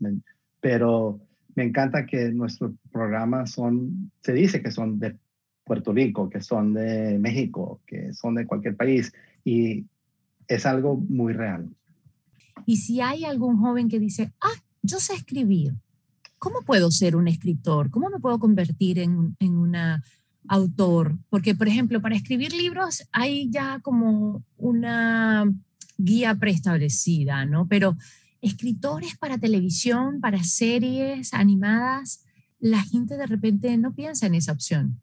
pero 0.60 1.18
me 1.54 1.64
encanta 1.64 2.06
que 2.06 2.30
nuestros 2.30 2.72
programas 2.90 3.52
son, 3.52 4.10
se 4.22 4.32
dice 4.32 4.62
que 4.62 4.70
son 4.70 4.98
de 4.98 5.16
Puerto 5.64 5.92
Rico, 5.92 6.28
que 6.28 6.40
son 6.40 6.74
de 6.74 7.18
México, 7.18 7.80
que 7.86 8.12
son 8.12 8.34
de 8.34 8.46
cualquier 8.46 8.76
país 8.76 9.12
y 9.44 9.86
es 10.48 10.66
algo 10.66 10.96
muy 10.96 11.32
real. 11.32 11.68
Y 12.66 12.76
si 12.76 13.00
hay 13.00 13.24
algún 13.24 13.58
joven 13.58 13.88
que 13.88 13.98
dice, 13.98 14.32
ah, 14.40 14.62
yo 14.82 14.98
sé 14.98 15.14
escribir, 15.14 15.74
¿cómo 16.38 16.62
puedo 16.62 16.90
ser 16.90 17.16
un 17.16 17.28
escritor? 17.28 17.90
¿Cómo 17.90 18.10
me 18.10 18.20
puedo 18.20 18.38
convertir 18.38 18.98
en, 18.98 19.36
en 19.38 19.56
una 19.56 20.02
autor? 20.48 21.16
Porque, 21.30 21.54
por 21.54 21.68
ejemplo, 21.68 22.00
para 22.00 22.16
escribir 22.16 22.52
libros 22.52 23.08
hay 23.12 23.50
ya 23.50 23.80
como 23.80 24.44
una 24.56 25.50
guía 25.96 26.34
preestablecida, 26.34 27.44
¿no? 27.46 27.66
Pero 27.66 27.96
escritores 28.44 29.16
para 29.16 29.38
televisión, 29.38 30.20
para 30.20 30.42
series 30.42 31.32
animadas, 31.34 32.24
la 32.60 32.82
gente 32.82 33.16
de 33.16 33.26
repente 33.26 33.76
no 33.76 33.94
piensa 33.94 34.26
en 34.26 34.34
esa 34.34 34.52
opción. 34.52 35.00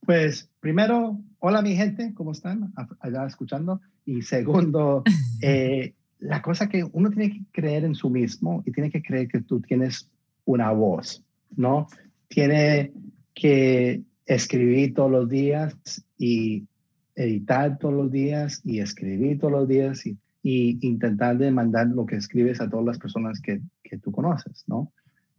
Pues 0.00 0.50
primero, 0.60 1.18
hola 1.38 1.62
mi 1.62 1.74
gente, 1.74 2.12
¿cómo 2.14 2.32
están? 2.32 2.72
Allá 3.00 3.26
escuchando. 3.26 3.80
Y 4.04 4.22
segundo, 4.22 5.02
eh, 5.42 5.94
la 6.18 6.42
cosa 6.42 6.68
que 6.68 6.84
uno 6.92 7.10
tiene 7.10 7.30
que 7.30 7.42
creer 7.52 7.84
en 7.84 7.94
su 7.94 8.10
mismo 8.10 8.62
y 8.66 8.72
tiene 8.72 8.90
que 8.90 9.02
creer 9.02 9.28
que 9.28 9.40
tú 9.40 9.60
tienes 9.60 10.10
una 10.44 10.70
voz, 10.72 11.24
¿no? 11.56 11.86
Tiene 12.28 12.92
que 13.34 14.02
escribir 14.26 14.94
todos 14.94 15.10
los 15.10 15.28
días 15.28 15.74
y 16.18 16.66
editar 17.14 17.78
todos 17.78 17.94
los 17.94 18.10
días 18.10 18.60
y 18.64 18.80
escribir 18.80 19.38
todos 19.38 19.52
los 19.52 19.68
días 19.68 20.06
y, 20.06 20.18
intentar 20.50 21.38
de 21.38 21.50
mandar 21.50 21.88
lo 21.88 22.04
que 22.04 22.16
escribes 22.16 22.60
a 22.60 22.68
todas 22.68 22.84
las 22.84 22.98
personas 22.98 23.40
que, 23.40 23.60
que 23.82 23.98
tú 23.98 24.12
conoces, 24.12 24.64
¿no? 24.66 24.92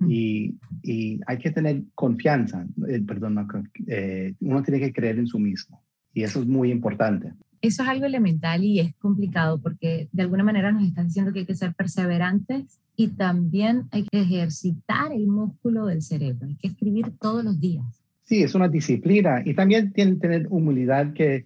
Y, 0.08 0.56
y, 0.84 1.22
hay 1.26 1.38
que 1.38 1.52
tener 1.52 1.84
confianza, 1.94 2.66
eh, 2.90 3.02
perdón, 3.08 3.48
eh, 3.88 4.34
uno 4.42 4.62
tiene 4.62 4.80
que 4.80 4.92
creer 4.92 5.20
en 5.20 5.28
su 5.28 5.40
mismo 5.40 5.82
y 6.14 6.24
eso 6.24 6.42
es 6.42 6.48
muy 6.48 6.70
importante. 6.70 7.32
Eso 7.62 7.84
es 7.84 7.90
algo 7.90 8.06
elemental 8.06 8.64
y 8.64 8.80
es 8.80 8.94
complicado 8.96 9.62
porque 9.62 10.10
de 10.12 10.24
alguna 10.24 10.44
manera 10.44 10.72
nos 10.72 10.84
están 10.84 11.08
diciendo 11.08 11.32
que 11.32 11.40
hay 11.40 11.46
que 11.46 11.56
ser 11.56 11.74
perseverantes 11.76 12.82
y 12.98 13.10
también 13.10 13.88
hay 13.92 14.04
que 14.04 14.22
ejercitar 14.22 15.14
el 15.14 15.28
músculo 15.28 15.86
del 15.86 16.02
cerebro, 16.02 16.48
hay 16.48 16.56
que 16.56 16.68
escribir 16.68 17.12
todos 17.20 17.44
los 17.44 17.60
días. 17.60 17.86
Sí, 18.24 18.44
es 18.44 18.54
una 18.54 18.68
disciplina 18.68 19.44
y 19.46 19.54
también 19.54 19.94
tiene 19.94 20.16
que 20.16 20.20
tener 20.20 20.48
humildad 20.50 21.14
que 21.14 21.46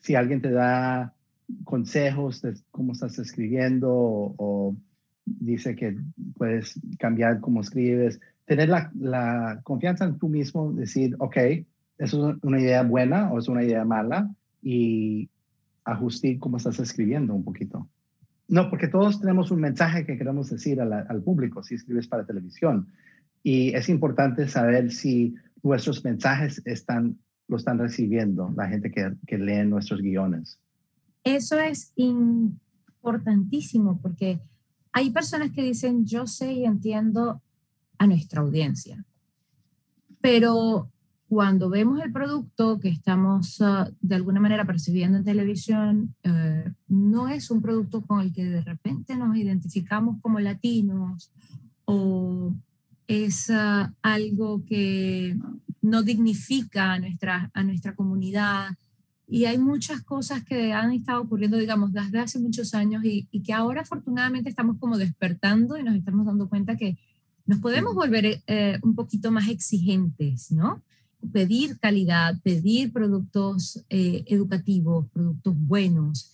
si 0.00 0.14
alguien 0.14 0.42
te 0.42 0.50
da 0.50 1.15
consejos 1.64 2.42
de 2.42 2.54
cómo 2.70 2.92
estás 2.92 3.18
escribiendo 3.18 3.90
o, 3.90 4.76
dice 5.24 5.74
que 5.74 5.96
puedes 6.34 6.80
cambiar 6.98 7.40
cómo 7.40 7.60
escribes, 7.60 8.20
tener 8.44 8.68
la, 8.68 9.60
confianza 9.64 10.04
en 10.04 10.18
tú 10.18 10.28
mismo, 10.28 10.72
decir, 10.72 11.16
ok, 11.18 11.36
¿eso 11.98 12.30
es 12.30 12.36
una 12.42 12.60
idea 12.60 12.82
buena 12.82 13.32
o 13.32 13.38
es 13.38 13.48
una 13.48 13.64
idea 13.64 13.84
mala? 13.84 14.30
Y 14.62 15.28
ajustar 15.84 16.38
cómo 16.38 16.56
estás 16.56 16.78
escribiendo 16.78 17.34
un 17.34 17.44
poquito. 17.44 17.88
No, 18.48 18.70
porque 18.70 18.86
todos 18.86 19.20
tenemos 19.20 19.50
un 19.50 19.60
mensaje 19.60 20.06
que 20.06 20.16
queremos 20.16 20.48
decir 20.50 20.80
al 20.80 21.22
público 21.22 21.62
si 21.62 21.74
escribes 21.74 22.06
para 22.06 22.24
televisión. 22.24 22.88
Y 23.42 23.74
es 23.74 23.88
importante 23.88 24.46
saber 24.46 24.92
si 24.92 25.34
nuestros 25.62 26.04
mensajes 26.04 26.62
están 26.64 27.18
lo 27.48 27.56
están 27.56 27.78
recibiendo 27.78 28.52
la 28.56 28.68
gente 28.68 28.90
que, 28.90 29.12
que 29.26 29.38
lee 29.38 29.64
nuestros 29.64 30.00
guiones. 30.00 30.58
Eso 31.26 31.58
es 31.58 31.92
importantísimo 31.96 34.00
porque 34.00 34.40
hay 34.92 35.10
personas 35.10 35.50
que 35.50 35.64
dicen, 35.64 36.06
yo 36.06 36.28
sé 36.28 36.52
y 36.52 36.64
entiendo 36.64 37.42
a 37.98 38.06
nuestra 38.06 38.42
audiencia, 38.42 39.04
pero 40.20 40.88
cuando 41.28 41.68
vemos 41.68 42.00
el 42.00 42.12
producto 42.12 42.78
que 42.78 42.90
estamos 42.90 43.60
ah, 43.60 43.90
de 44.00 44.14
alguna 44.14 44.38
manera 44.38 44.64
percibiendo 44.64 45.18
en 45.18 45.24
televisión, 45.24 46.14
eh, 46.22 46.70
no 46.86 47.26
es 47.26 47.50
un 47.50 47.60
producto 47.60 48.02
con 48.02 48.20
el 48.20 48.32
que 48.32 48.44
de 48.44 48.60
repente 48.60 49.16
nos 49.16 49.36
identificamos 49.36 50.22
como 50.22 50.38
latinos 50.38 51.32
o 51.86 52.54
es 53.08 53.50
ah, 53.50 53.92
algo 54.00 54.64
que 54.64 55.36
no 55.82 56.04
dignifica 56.04 56.92
a 56.92 57.00
nuestra, 57.00 57.50
a 57.52 57.64
nuestra 57.64 57.96
comunidad. 57.96 58.76
Y 59.28 59.46
hay 59.46 59.58
muchas 59.58 60.02
cosas 60.02 60.44
que 60.44 60.72
han 60.72 60.92
estado 60.92 61.22
ocurriendo, 61.22 61.56
digamos, 61.56 61.92
desde 61.92 62.20
hace 62.20 62.38
muchos 62.38 62.74
años 62.74 63.02
y, 63.04 63.26
que 63.44 63.52
ahora 63.52 63.82
afortunadamente 63.82 64.48
estamos 64.48 64.78
como 64.78 64.98
despertando 64.98 65.76
y 65.76 65.82
nos 65.82 65.96
estamos 65.96 66.26
dando 66.26 66.48
cuenta 66.48 66.76
que 66.76 66.96
nos 67.44 67.58
podemos 67.58 67.94
volver 67.94 68.42
eh, 68.46 68.78
un 68.82 68.94
poquito 68.94 69.30
más 69.30 69.48
exigentes, 69.48 70.50
¿no? 70.52 70.82
Pedir 71.32 71.78
calidad, 71.78 72.40
pedir 72.42 72.92
productos 72.92 73.84
eh, 73.88 74.24
educativos, 74.26 75.06
productos 75.12 75.54
buenos. 75.58 76.32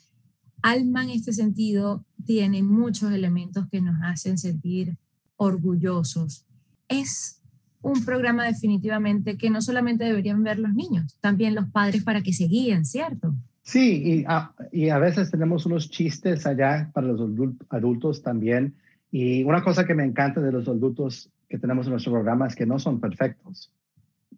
Alma 0.61 1.05
en 1.05 1.11
este 1.11 1.33
sentido 1.33 2.05
tiene 2.25 2.63
muchos 2.63 3.13
elementos 3.13 3.67
que 3.71 3.81
nos 3.81 3.97
hacen 4.03 4.39
sentir 4.39 4.97
orgullosos. 5.37 6.45
Es 6.89 7.42
un 7.83 8.05
programa 8.05 8.47
definitivamente 8.47 9.37
que 9.37 9.51
no 9.51 9.61
solamente 9.61 10.05
deberían 10.05 10.42
ver 10.42 10.59
los 10.59 10.73
niños, 10.73 11.16
también 11.21 11.55
los 11.55 11.68
padres 11.68 12.05
para 12.05 12.23
que 12.23 12.33
se 12.33 12.45
guíen, 12.45 12.85
¿cierto? 12.85 13.35
Sí, 13.62 14.03
y 14.05 14.25
a, 14.27 14.53
y 14.73 14.88
a 14.88 14.99
veces 14.99 15.31
tenemos 15.31 15.66
unos 15.66 15.88
chistes 15.90 16.47
allá 16.47 16.90
para 16.92 17.09
los 17.09 17.21
adultos 17.68 18.23
también. 18.23 18.75
Y 19.11 19.45
una 19.45 19.62
cosa 19.62 19.85
que 19.85 19.95
me 19.95 20.05
encanta 20.05 20.40
de 20.40 20.53
los 20.53 20.66
adultos 20.66 21.31
que 21.49 21.59
tenemos 21.59 21.87
en 21.87 21.92
nuestro 21.92 22.12
programa 22.12 22.47
es 22.47 22.57
que 22.57 22.66
no 22.66 22.79
son 22.79 23.01
perfectos. 23.01 23.71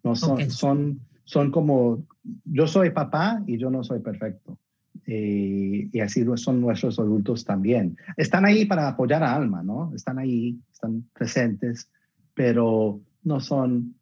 No 0.03 0.15
son, 0.15 0.51
son, 0.51 0.99
son 1.23 1.49
como, 1.49 2.05
yo 2.43 2.67
soy 2.67 2.91
papá 2.91 3.41
y 3.47 3.57
yo 3.57 3.71
no 3.71 3.83
soy 3.83 3.99
perfecto. 3.99 4.59
Y, 5.07 5.89
y, 5.95 5.99
así 6.01 6.25
son 6.35 6.61
nuestros 6.61 6.99
adultos 6.99 7.45
también. 7.45 7.97
Están 8.17 8.45
ahí 8.45 8.65
para 8.65 8.87
apoyar 8.87 9.23
a 9.23 9.35
Alma, 9.35 9.63
¿no? 9.63 9.91
Están 9.95 10.19
ahí, 10.19 10.59
están 10.71 11.03
presentes, 11.13 11.89
pero 12.33 13.01
no 13.25 13.41
son, 13.41 13.95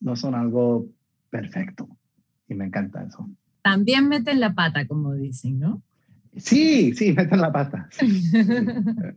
no 0.00 0.14
son 0.14 0.36
algo 0.36 0.86
perfecto. 1.30 1.88
Y 2.48 2.54
me 2.54 2.66
encanta 2.66 3.02
eso. 3.02 3.28
También 3.62 4.08
meten 4.08 4.38
la 4.38 4.54
pata, 4.54 4.86
como 4.86 5.14
dicen, 5.14 5.58
¿no? 5.58 5.82
Sí, 6.36 6.94
sí, 6.94 7.12
meten 7.12 7.40
la 7.40 7.52
pata. 7.52 7.88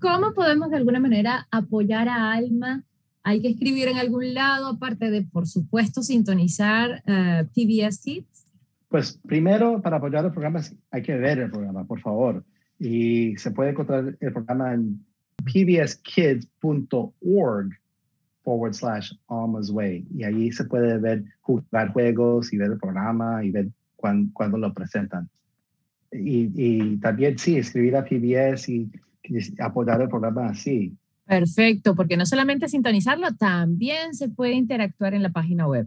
¿Cómo 0.00 0.32
podemos 0.32 0.70
de 0.70 0.76
alguna 0.76 1.00
manera 1.00 1.48
apoyar 1.50 2.08
a 2.08 2.32
Alma? 2.32 2.84
Hay 3.22 3.40
que 3.40 3.48
escribir 3.48 3.88
en 3.88 3.98
algún 3.98 4.32
lado, 4.32 4.68
aparte 4.68 5.10
de, 5.10 5.22
por 5.22 5.46
supuesto, 5.46 6.02
sintonizar 6.02 7.02
uh, 7.06 7.10
eh, 7.10 7.48
PBS 7.52 8.00
Kids. 8.00 8.46
Pues 8.88 9.18
primero, 9.26 9.82
para 9.82 9.96
apoyar 9.96 10.24
el 10.24 10.30
programa, 10.30 10.60
hay 10.90 11.02
que 11.02 11.16
ver 11.16 11.40
el 11.40 11.50
programa, 11.50 11.84
por 11.84 12.00
favor 12.00 12.44
y 12.78 13.36
se 13.36 13.50
puede 13.50 13.70
encontrar 13.70 14.16
el 14.20 14.32
programa 14.32 14.74
en 14.74 15.04
pbskids.org 15.44 16.50
forward 18.44 18.74
slash 18.74 19.12
Alma's 19.28 19.70
Way. 19.70 20.06
Y 20.16 20.24
ahí 20.24 20.50
se 20.52 20.64
puede 20.64 20.98
ver, 20.98 21.24
jugar 21.40 21.92
juegos 21.92 22.52
y 22.52 22.56
ver 22.56 22.72
el 22.72 22.78
programa 22.78 23.44
y 23.44 23.50
ver 23.50 23.68
cuándo, 23.96 24.56
lo 24.56 24.72
presentan. 24.72 25.28
Y, 26.10 26.50
y, 26.54 26.96
también 26.98 27.38
sí, 27.38 27.56
escribir 27.56 27.96
a 27.96 28.04
PBS 28.04 28.70
y, 28.70 28.90
apoyar 29.58 30.00
el 30.00 30.08
programa 30.08 30.46
así. 30.48 30.96
Perfecto, 31.26 31.94
porque 31.94 32.16
no 32.16 32.24
solamente 32.24 32.68
sintonizarlo, 32.68 33.34
también 33.34 34.14
se 34.14 34.30
puede 34.30 34.54
interactuar 34.54 35.12
en 35.12 35.22
la 35.22 35.28
página 35.28 35.68
web. 35.68 35.86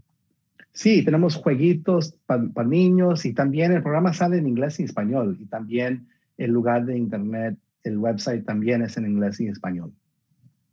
Sí, 0.74 1.04
tenemos 1.04 1.36
jueguitos 1.36 2.14
para 2.28 2.68
niños 2.68 3.26
y 3.26 3.34
también 3.34 3.72
el 3.72 3.82
programa 3.82 4.14
sale 4.14 4.38
en 4.38 4.48
inglés 4.48 4.80
y 4.80 4.84
español 4.84 5.38
y 5.42 5.46
también 5.46 6.08
el 6.44 6.52
lugar 6.52 6.86
de 6.86 6.98
Internet, 6.98 7.58
el 7.84 7.98
website 7.98 8.46
también 8.46 8.82
es 8.82 8.98
en 8.98 9.06
inglés 9.06 9.40
y 9.40 9.48
español. 9.48 9.94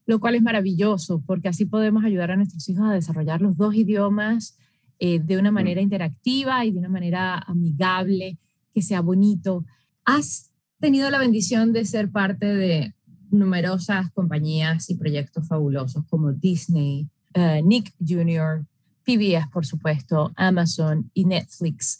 Lo 0.06 0.18
cual 0.18 0.34
es 0.34 0.42
maravilloso, 0.42 1.22
porque 1.26 1.48
así 1.48 1.66
podemos 1.66 2.04
ayudar 2.04 2.30
a 2.30 2.36
nuestros 2.36 2.66
hijos 2.70 2.88
a 2.88 2.94
desarrollar 2.94 3.42
los 3.42 3.56
dos 3.56 3.74
idiomas 3.74 4.56
eh, 4.98 5.20
de 5.20 5.36
una 5.36 5.50
manera 5.50 5.82
interactiva 5.82 6.64
y 6.64 6.72
de 6.72 6.78
una 6.78 6.88
manera 6.88 7.38
amigable, 7.46 8.38
que 8.72 8.80
sea 8.80 9.02
bonito. 9.02 9.66
Has 10.06 10.50
tenido 10.80 11.10
la 11.10 11.18
bendición 11.18 11.74
de 11.74 11.84
ser 11.84 12.10
parte 12.10 12.46
de 12.46 12.94
numerosas 13.30 14.10
compañías 14.12 14.88
y 14.88 14.94
proyectos 14.94 15.46
fabulosos 15.46 16.06
como 16.08 16.32
Disney, 16.32 17.10
eh, 17.34 17.60
Nick 17.62 17.92
Jr., 18.00 18.64
PBS, 19.04 19.48
por 19.52 19.66
supuesto, 19.66 20.32
Amazon 20.36 21.10
y 21.12 21.26
Netflix. 21.26 21.98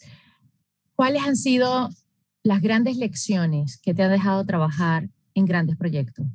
¿Cuáles 0.95 1.21
han 1.21 1.35
sido 1.35 1.89
las 2.43 2.61
grandes 2.61 2.97
lecciones 2.97 3.79
que 3.81 3.93
te 3.93 4.03
ha 4.03 4.09
dejado 4.09 4.45
trabajar 4.45 5.09
en 5.33 5.45
grandes 5.45 5.77
proyectos? 5.77 6.27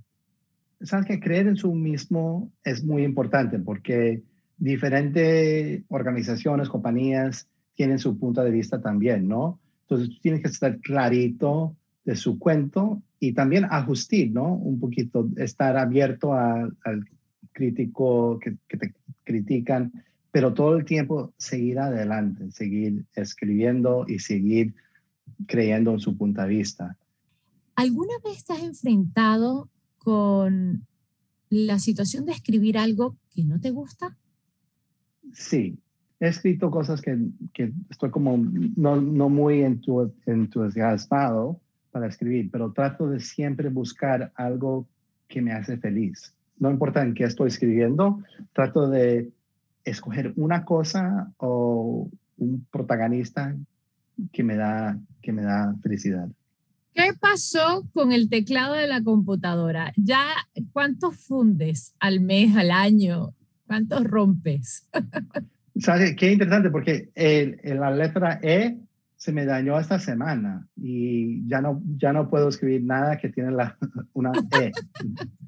Sabes 0.80 1.06
que 1.06 1.20
creer 1.20 1.46
en 1.46 1.56
su 1.56 1.72
mismo 1.74 2.50
es 2.62 2.84
muy 2.84 3.04
importante 3.04 3.58
porque 3.58 4.22
diferentes 4.58 5.82
organizaciones, 5.88 6.68
compañías 6.68 7.48
tienen 7.74 7.98
su 7.98 8.18
punto 8.18 8.42
de 8.42 8.50
vista 8.50 8.80
también, 8.80 9.26
¿no? 9.26 9.58
Entonces 9.82 10.20
tienes 10.20 10.42
que 10.42 10.48
estar 10.48 10.78
clarito 10.80 11.76
de 12.04 12.16
su 12.16 12.38
cuento 12.38 13.02
y 13.18 13.32
también 13.32 13.66
ajustar, 13.70 14.28
¿no? 14.30 14.54
Un 14.54 14.78
poquito, 14.78 15.28
estar 15.36 15.76
abierto 15.76 16.34
al 16.34 16.76
crítico 17.52 18.38
que, 18.38 18.56
que 18.68 18.76
te 18.76 18.94
critican, 19.24 19.92
pero 20.30 20.52
todo 20.52 20.76
el 20.76 20.84
tiempo 20.84 21.32
seguir 21.38 21.78
adelante, 21.78 22.50
seguir 22.50 23.04
escribiendo 23.14 24.04
y 24.06 24.18
seguir 24.18 24.74
creyendo 25.46 25.92
en 25.92 26.00
su 26.00 26.16
punto 26.16 26.42
de 26.42 26.48
vista. 26.48 26.96
¿Alguna 27.74 28.14
vez 28.24 28.44
has 28.50 28.62
enfrentado 28.62 29.68
con 29.98 30.86
la 31.50 31.78
situación 31.78 32.24
de 32.26 32.32
escribir 32.32 32.78
algo 32.78 33.16
que 33.34 33.44
no 33.44 33.60
te 33.60 33.70
gusta? 33.70 34.16
Sí, 35.32 35.78
he 36.20 36.28
escrito 36.28 36.70
cosas 36.70 37.00
que, 37.00 37.18
que 37.52 37.72
estoy 37.90 38.10
como 38.10 38.36
no, 38.36 39.00
no 39.00 39.28
muy 39.28 39.62
entusiasmado 39.62 41.60
para 41.90 42.08
escribir, 42.08 42.50
pero 42.50 42.72
trato 42.72 43.08
de 43.08 43.20
siempre 43.20 43.68
buscar 43.68 44.32
algo 44.34 44.86
que 45.28 45.42
me 45.42 45.52
hace 45.52 45.76
feliz. 45.78 46.34
No 46.58 46.70
importa 46.70 47.02
en 47.02 47.14
qué 47.14 47.24
estoy 47.24 47.48
escribiendo, 47.48 48.22
trato 48.52 48.88
de 48.88 49.32
escoger 49.84 50.32
una 50.36 50.64
cosa 50.64 51.32
o 51.38 52.08
un 52.36 52.66
protagonista 52.70 53.56
que 54.32 54.42
me 54.42 54.56
da, 54.56 54.98
que 55.22 55.32
me 55.32 55.42
da 55.42 55.74
felicidad. 55.82 56.28
¿Qué 56.94 57.10
pasó 57.18 57.88
con 57.92 58.12
el 58.12 58.28
teclado 58.28 58.74
de 58.74 58.86
la 58.86 59.02
computadora? 59.02 59.92
¿Ya 59.96 60.26
cuántos 60.72 61.16
fundes 61.16 61.94
al 61.98 62.20
mes, 62.20 62.56
al 62.56 62.70
año? 62.70 63.34
¿Cuántos 63.66 64.04
rompes? 64.04 64.88
¿Sabes 65.76 66.14
qué 66.16 66.32
interesante? 66.32 66.70
Porque 66.70 67.10
el, 67.16 67.58
la 67.64 67.90
letra 67.90 68.38
E 68.42 68.78
se 69.16 69.32
me 69.32 69.44
dañó 69.44 69.80
esta 69.80 69.98
semana 69.98 70.68
y 70.76 71.48
ya 71.48 71.60
no, 71.60 71.82
ya 71.96 72.12
no 72.12 72.30
puedo 72.30 72.48
escribir 72.48 72.84
nada 72.84 73.18
que 73.18 73.30
tiene 73.30 73.50
la, 73.50 73.76
una 74.12 74.30
E. 74.60 74.70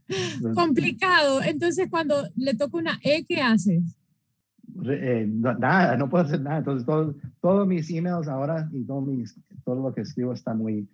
Complicado. 0.55 1.42
Entonces, 1.42 1.88
cuando 1.88 2.29
le 2.35 2.55
toca 2.55 2.76
una 2.76 2.98
E, 3.02 3.24
¿qué 3.24 3.40
haces? 3.40 3.83
Eh, 4.84 5.26
nada, 5.28 5.96
no 5.96 6.08
puedo 6.08 6.24
hacer 6.24 6.40
nada. 6.40 6.58
Entonces, 6.58 6.86
todos 7.40 7.66
mis 7.66 7.90
emails 7.90 8.28
ahora 8.28 8.68
y 8.72 8.84
todo, 8.84 9.00
mis, 9.00 9.38
todo 9.64 9.82
lo 9.82 9.94
que 9.94 10.02
escribo 10.02 10.32
está 10.32 10.54
muy, 10.54 10.88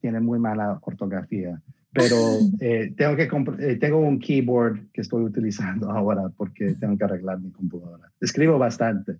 tiene 0.00 0.20
muy 0.20 0.38
mala 0.38 0.78
ortografía. 0.82 1.60
Pero 1.92 2.16
eh, 2.60 2.92
tengo, 2.96 3.16
que 3.16 3.28
eh, 3.66 3.76
tengo 3.76 3.98
un 3.98 4.18
keyboard 4.18 4.90
que 4.92 5.00
estoy 5.00 5.24
utilizando 5.24 5.90
ahora 5.92 6.30
porque 6.36 6.74
tengo 6.74 6.96
que 6.98 7.04
arreglar 7.04 7.40
mi 7.40 7.50
computadora. 7.50 8.10
Escribo 8.20 8.58
bastante. 8.58 9.18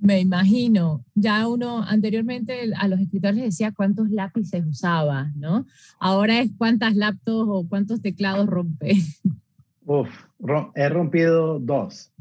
Me 0.00 0.18
imagino, 0.18 1.04
ya 1.14 1.46
uno 1.46 1.84
anteriormente 1.84 2.72
a 2.76 2.88
los 2.88 2.98
escritores 2.98 3.36
les 3.36 3.44
decía 3.44 3.70
cuántos 3.70 4.10
lápices 4.10 4.66
usaba, 4.66 5.30
¿no? 5.36 5.64
Ahora 6.00 6.40
es 6.40 6.50
cuántas 6.58 6.96
laptops 6.96 7.48
o 7.48 7.68
cuántos 7.68 8.02
teclados 8.02 8.48
rompe. 8.48 8.96
Uf, 9.86 10.08
he 10.74 10.88
rompido 10.88 11.60
dos. 11.60 12.12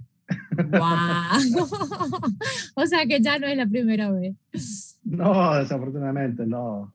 ¡Wow! 0.58 1.68
o 2.76 2.86
sea 2.86 3.06
que 3.06 3.22
ya 3.22 3.40
no 3.40 3.48
es 3.48 3.58
la 3.58 3.68
primera 3.68 4.12
vez. 4.12 4.36
No, 5.04 5.56
desafortunadamente, 5.56 6.46
no. 6.46 6.94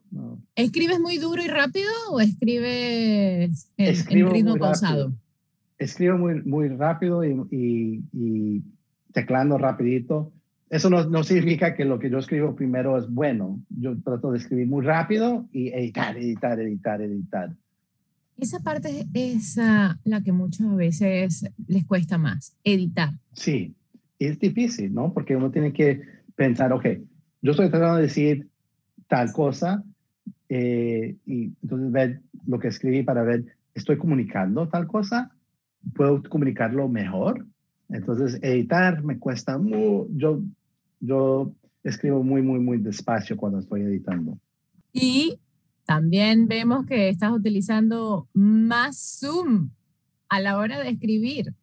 ¿Escribes 0.54 1.00
muy 1.00 1.18
duro 1.18 1.42
y 1.42 1.48
rápido 1.48 1.90
o 2.10 2.20
escribes 2.20 3.70
en, 3.76 4.30
ritmo 4.30 4.56
pausado? 4.56 5.12
Escribo 5.78 6.16
muy, 6.16 6.42
muy 6.42 6.68
rápido 6.68 7.24
y, 7.24 7.32
y, 7.50 8.04
y 8.12 8.62
teclando 9.12 9.58
rapidito. 9.58 10.32
Eso 10.68 10.90
no, 10.90 11.04
no, 11.04 11.22
significa 11.22 11.74
que 11.74 11.84
lo 11.84 11.98
que 11.98 12.10
yo 12.10 12.18
escribo 12.18 12.56
primero 12.56 12.98
es 12.98 13.08
bueno. 13.08 13.60
Yo 13.70 14.00
trato 14.02 14.32
de 14.32 14.38
escribir 14.38 14.66
muy 14.66 14.84
rápido 14.84 15.48
y 15.52 15.68
editar, 15.68 16.16
editar, 16.16 16.58
editar, 16.60 17.00
editar. 17.00 17.50
Esa 18.38 18.60
parte 18.60 19.06
es 19.14 19.56
uh, 19.56 19.96
la 20.04 20.22
que 20.22 20.32
muchas 20.32 20.74
veces 20.76 21.50
les 21.66 21.86
cuesta 21.86 22.18
más, 22.18 22.54
editar. 22.64 23.14
Sí, 23.32 23.74
es 24.18 24.38
difícil, 24.38 24.92
¿no? 24.92 25.12
Porque 25.12 25.36
uno 25.36 25.50
tiene 25.50 25.72
que 25.72 26.02
pensar, 26.34 26.72
ok, 26.72 26.86
yo 27.40 27.52
estoy 27.52 27.70
tratando 27.70 27.96
de 27.96 28.02
decir 28.02 28.48
tal 29.08 29.32
cosa 29.32 29.84
eh, 30.48 31.16
y 31.24 31.52
entonces 31.62 31.92
ver 31.92 32.20
lo 32.46 32.58
que 32.58 32.68
escribí 32.68 33.02
para 33.02 33.22
ver, 33.22 33.46
¿estoy 33.74 33.96
comunicando 33.96 34.68
tal 34.68 34.86
cosa? 34.86 35.32
¿Puedo 35.94 36.22
comunicarlo 36.22 36.88
mejor? 36.88 37.46
Entonces, 37.88 38.38
editar 38.42 39.02
me 39.02 39.18
cuesta 39.18 39.58
mucho. 39.58 40.08
Yo, 40.10 40.42
yo 41.00 41.52
escribo 41.84 42.22
muy, 42.22 42.42
muy, 42.42 42.58
muy 42.58 42.78
despacio 42.78 43.36
cuando 43.36 43.60
estoy 43.60 43.82
editando. 43.82 44.38
Y 44.92 45.38
también 45.86 46.48
vemos 46.48 46.84
que 46.84 47.08
estás 47.08 47.30
utilizando 47.32 48.28
más 48.34 49.18
Zoom 49.20 49.70
a 50.28 50.40
la 50.40 50.58
hora 50.58 50.80
de 50.80 50.90
escribir. 50.90 51.54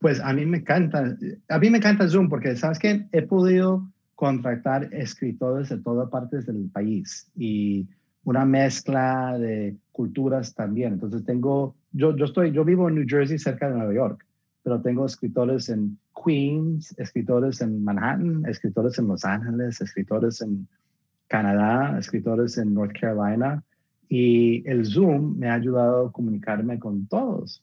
Pues 0.00 0.20
a 0.20 0.32
mí 0.32 0.44
me 0.44 0.58
encanta, 0.58 1.16
a 1.48 1.58
mí 1.58 1.70
me 1.70 1.78
encanta 1.78 2.08
Zoom 2.08 2.28
porque, 2.28 2.56
¿sabes 2.56 2.78
qué? 2.78 3.06
He 3.12 3.22
podido 3.22 3.88
contratar 4.16 4.92
escritores 4.92 5.68
de 5.68 5.78
todas 5.78 6.10
partes 6.10 6.46
del 6.46 6.68
país 6.70 7.30
y 7.36 7.88
una 8.24 8.44
mezcla 8.44 9.38
de 9.38 9.76
culturas 9.92 10.54
también. 10.54 10.94
Entonces 10.94 11.24
tengo, 11.24 11.76
yo, 11.92 12.16
yo 12.16 12.24
estoy, 12.24 12.52
yo 12.52 12.64
vivo 12.64 12.88
en 12.88 12.96
New 12.96 13.06
Jersey 13.08 13.38
cerca 13.38 13.68
de 13.68 13.76
Nueva 13.76 13.94
York, 13.94 14.26
pero 14.62 14.82
tengo 14.82 15.06
escritores 15.06 15.68
en 15.68 15.98
Queens, 16.24 16.94
escritores 16.98 17.60
en 17.60 17.84
Manhattan, 17.84 18.44
escritores 18.46 18.98
en 18.98 19.08
Los 19.08 19.24
Ángeles, 19.24 19.80
escritores 19.80 20.40
en 20.40 20.66
Canadá, 21.34 21.98
escritores 21.98 22.58
en 22.58 22.74
North 22.74 22.92
Carolina 23.00 23.64
y 24.08 24.62
el 24.70 24.86
Zoom 24.86 25.36
me 25.36 25.48
ha 25.48 25.54
ayudado 25.54 26.06
a 26.06 26.12
comunicarme 26.12 26.78
con 26.78 27.08
todos. 27.08 27.60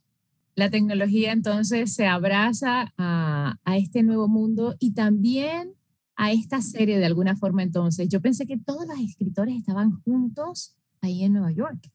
La 0.55 0.69
tecnología 0.69 1.31
entonces 1.31 1.93
se 1.93 2.05
abraza 2.05 2.91
a, 2.97 3.55
a 3.63 3.77
este 3.77 4.03
nuevo 4.03 4.27
mundo 4.27 4.75
y 4.77 4.93
también 4.93 5.71
a 6.17 6.33
esta 6.33 6.59
serie 6.59 6.97
de 6.97 7.05
alguna 7.05 7.37
forma 7.37 7.63
entonces. 7.63 8.09
Yo 8.09 8.19
pensé 8.19 8.45
que 8.45 8.57
todos 8.57 8.85
los 8.85 8.99
escritores 8.99 9.55
estaban 9.55 10.01
juntos 10.01 10.75
ahí 10.99 11.23
en 11.23 11.31
Nueva 11.31 11.53
York. 11.53 11.89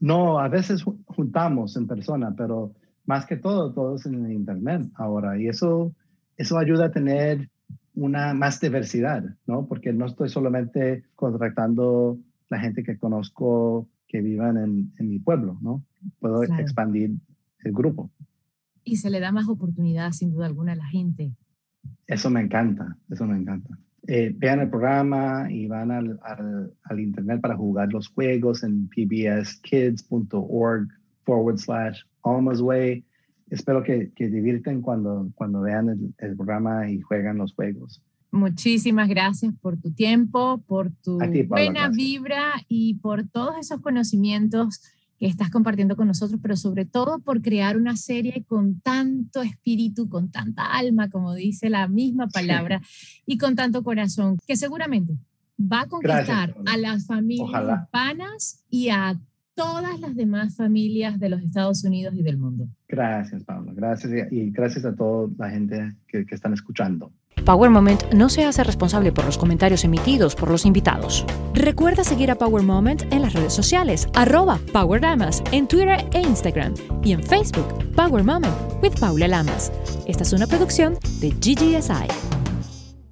No, 0.00 0.38
a 0.38 0.48
veces 0.48 0.84
juntamos 1.06 1.74
en 1.78 1.86
persona, 1.86 2.34
pero 2.36 2.74
más 3.06 3.24
que 3.24 3.36
todo, 3.36 3.72
todos 3.72 4.04
en 4.04 4.26
el 4.26 4.32
Internet 4.32 4.90
ahora. 4.96 5.40
Y 5.40 5.48
eso, 5.48 5.94
eso 6.36 6.58
ayuda 6.58 6.84
a 6.84 6.92
tener 6.92 7.48
una 7.94 8.34
más 8.34 8.60
diversidad, 8.60 9.24
¿no? 9.46 9.66
Porque 9.66 9.92
no 9.92 10.06
estoy 10.06 10.28
solamente 10.28 11.04
contratando 11.14 12.18
la 12.50 12.58
gente 12.58 12.82
que 12.82 12.98
conozco 12.98 13.88
que 14.08 14.20
vivan 14.20 14.56
en, 14.56 14.92
en 14.98 15.08
mi 15.08 15.18
pueblo, 15.18 15.58
¿no? 15.60 15.84
Puedo 16.20 16.42
expandir 16.42 17.12
el 17.64 17.72
grupo. 17.72 18.10
Y 18.84 18.96
se 18.96 19.10
le 19.10 19.20
da 19.20 19.32
más 19.32 19.48
oportunidad, 19.48 20.12
sin 20.12 20.30
duda 20.30 20.46
alguna, 20.46 20.72
a 20.72 20.76
la 20.76 20.86
gente. 20.86 21.34
Eso 22.06 22.30
me 22.30 22.40
encanta, 22.40 22.96
eso 23.10 23.26
me 23.26 23.36
encanta. 23.36 23.78
Eh, 24.06 24.34
vean 24.36 24.60
el 24.60 24.68
programa 24.68 25.50
y 25.50 25.66
van 25.66 25.90
al, 25.90 26.20
al, 26.22 26.74
al, 26.82 27.00
internet 27.00 27.40
para 27.40 27.56
jugar 27.56 27.90
los 27.90 28.08
juegos 28.08 28.62
en 28.62 28.86
pbskids.org 28.88 30.88
forward 31.24 31.56
slash 31.56 32.02
almost 32.22 32.60
way 32.60 33.02
espero 33.50 33.82
que, 33.82 34.12
que 34.14 34.28
divierten 34.28 34.80
cuando, 34.80 35.30
cuando 35.34 35.60
vean 35.60 35.88
el, 35.88 36.14
el, 36.18 36.36
programa 36.36 36.90
y 36.90 37.00
juegan 37.00 37.38
los 37.38 37.54
juegos. 37.54 38.02
Muchísimas 38.30 39.08
gracias 39.08 39.54
por 39.60 39.76
tu 39.80 39.92
tiempo, 39.92 40.58
por 40.66 40.90
tu 40.90 41.18
buena 41.48 41.88
vibra 41.88 42.54
y 42.68 42.94
por 42.94 43.28
todos 43.28 43.56
esos 43.60 43.80
conocimientos 43.80 44.80
que 45.18 45.26
estás 45.26 45.50
compartiendo 45.50 45.94
con 45.94 46.08
nosotros, 46.08 46.40
pero 46.42 46.56
sobre 46.56 46.84
todo 46.84 47.20
por 47.20 47.42
crear 47.42 47.76
una 47.76 47.96
serie 47.96 48.44
con 48.48 48.80
tanto 48.80 49.42
espíritu, 49.42 50.08
con 50.08 50.30
tanta 50.30 50.64
alma, 50.64 51.08
como 51.08 51.34
dice 51.34 51.70
la 51.70 51.86
misma 51.86 52.26
palabra, 52.26 52.80
sí. 52.84 53.22
y 53.26 53.38
con 53.38 53.54
tanto 53.54 53.84
corazón, 53.84 54.38
que 54.46 54.56
seguramente 54.56 55.16
va 55.60 55.82
a 55.82 55.86
conquistar 55.86 56.54
gracias, 56.54 56.74
a 56.74 56.76
las 56.76 57.06
familias 57.06 57.48
Ojalá. 57.48 57.82
hispanas 57.84 58.64
y 58.68 58.88
a 58.88 59.18
todas 59.54 60.00
las 60.00 60.14
demás 60.14 60.56
familias 60.56 61.18
de 61.18 61.28
los 61.28 61.42
Estados 61.42 61.84
Unidos 61.84 62.14
y 62.16 62.22
del 62.22 62.38
mundo. 62.38 62.68
Gracias, 62.88 63.44
Pablo. 63.44 63.72
Gracias 63.74 64.12
y 64.30 64.50
gracias 64.50 64.84
a 64.84 64.94
toda 64.94 65.28
la 65.38 65.50
gente 65.50 65.94
que, 66.06 66.26
que 66.26 66.34
están 66.34 66.52
escuchando. 66.52 67.12
Power 67.44 67.70
Moment 67.70 68.12
no 68.14 68.30
se 68.30 68.44
hace 68.44 68.64
responsable 68.64 69.12
por 69.12 69.26
los 69.26 69.36
comentarios 69.36 69.84
emitidos 69.84 70.34
por 70.34 70.50
los 70.50 70.64
invitados. 70.64 71.26
Recuerda 71.52 72.02
seguir 72.02 72.30
a 72.30 72.36
Power 72.36 72.62
Moment 72.62 73.02
en 73.12 73.22
las 73.22 73.34
redes 73.34 73.52
sociales, 73.52 74.08
arroba 74.14 74.58
Power 74.72 75.02
Lamas, 75.02 75.42
en 75.52 75.68
Twitter 75.68 76.08
e 76.12 76.20
Instagram, 76.20 76.74
y 77.02 77.12
en 77.12 77.22
Facebook, 77.22 77.92
Power 77.94 78.24
Moment 78.24 78.54
with 78.82 78.98
Paula 78.98 79.28
Lamas. 79.28 79.70
Esta 80.06 80.22
es 80.22 80.32
una 80.32 80.46
producción 80.46 80.94
de 81.20 81.30
GGSI. 81.30 82.33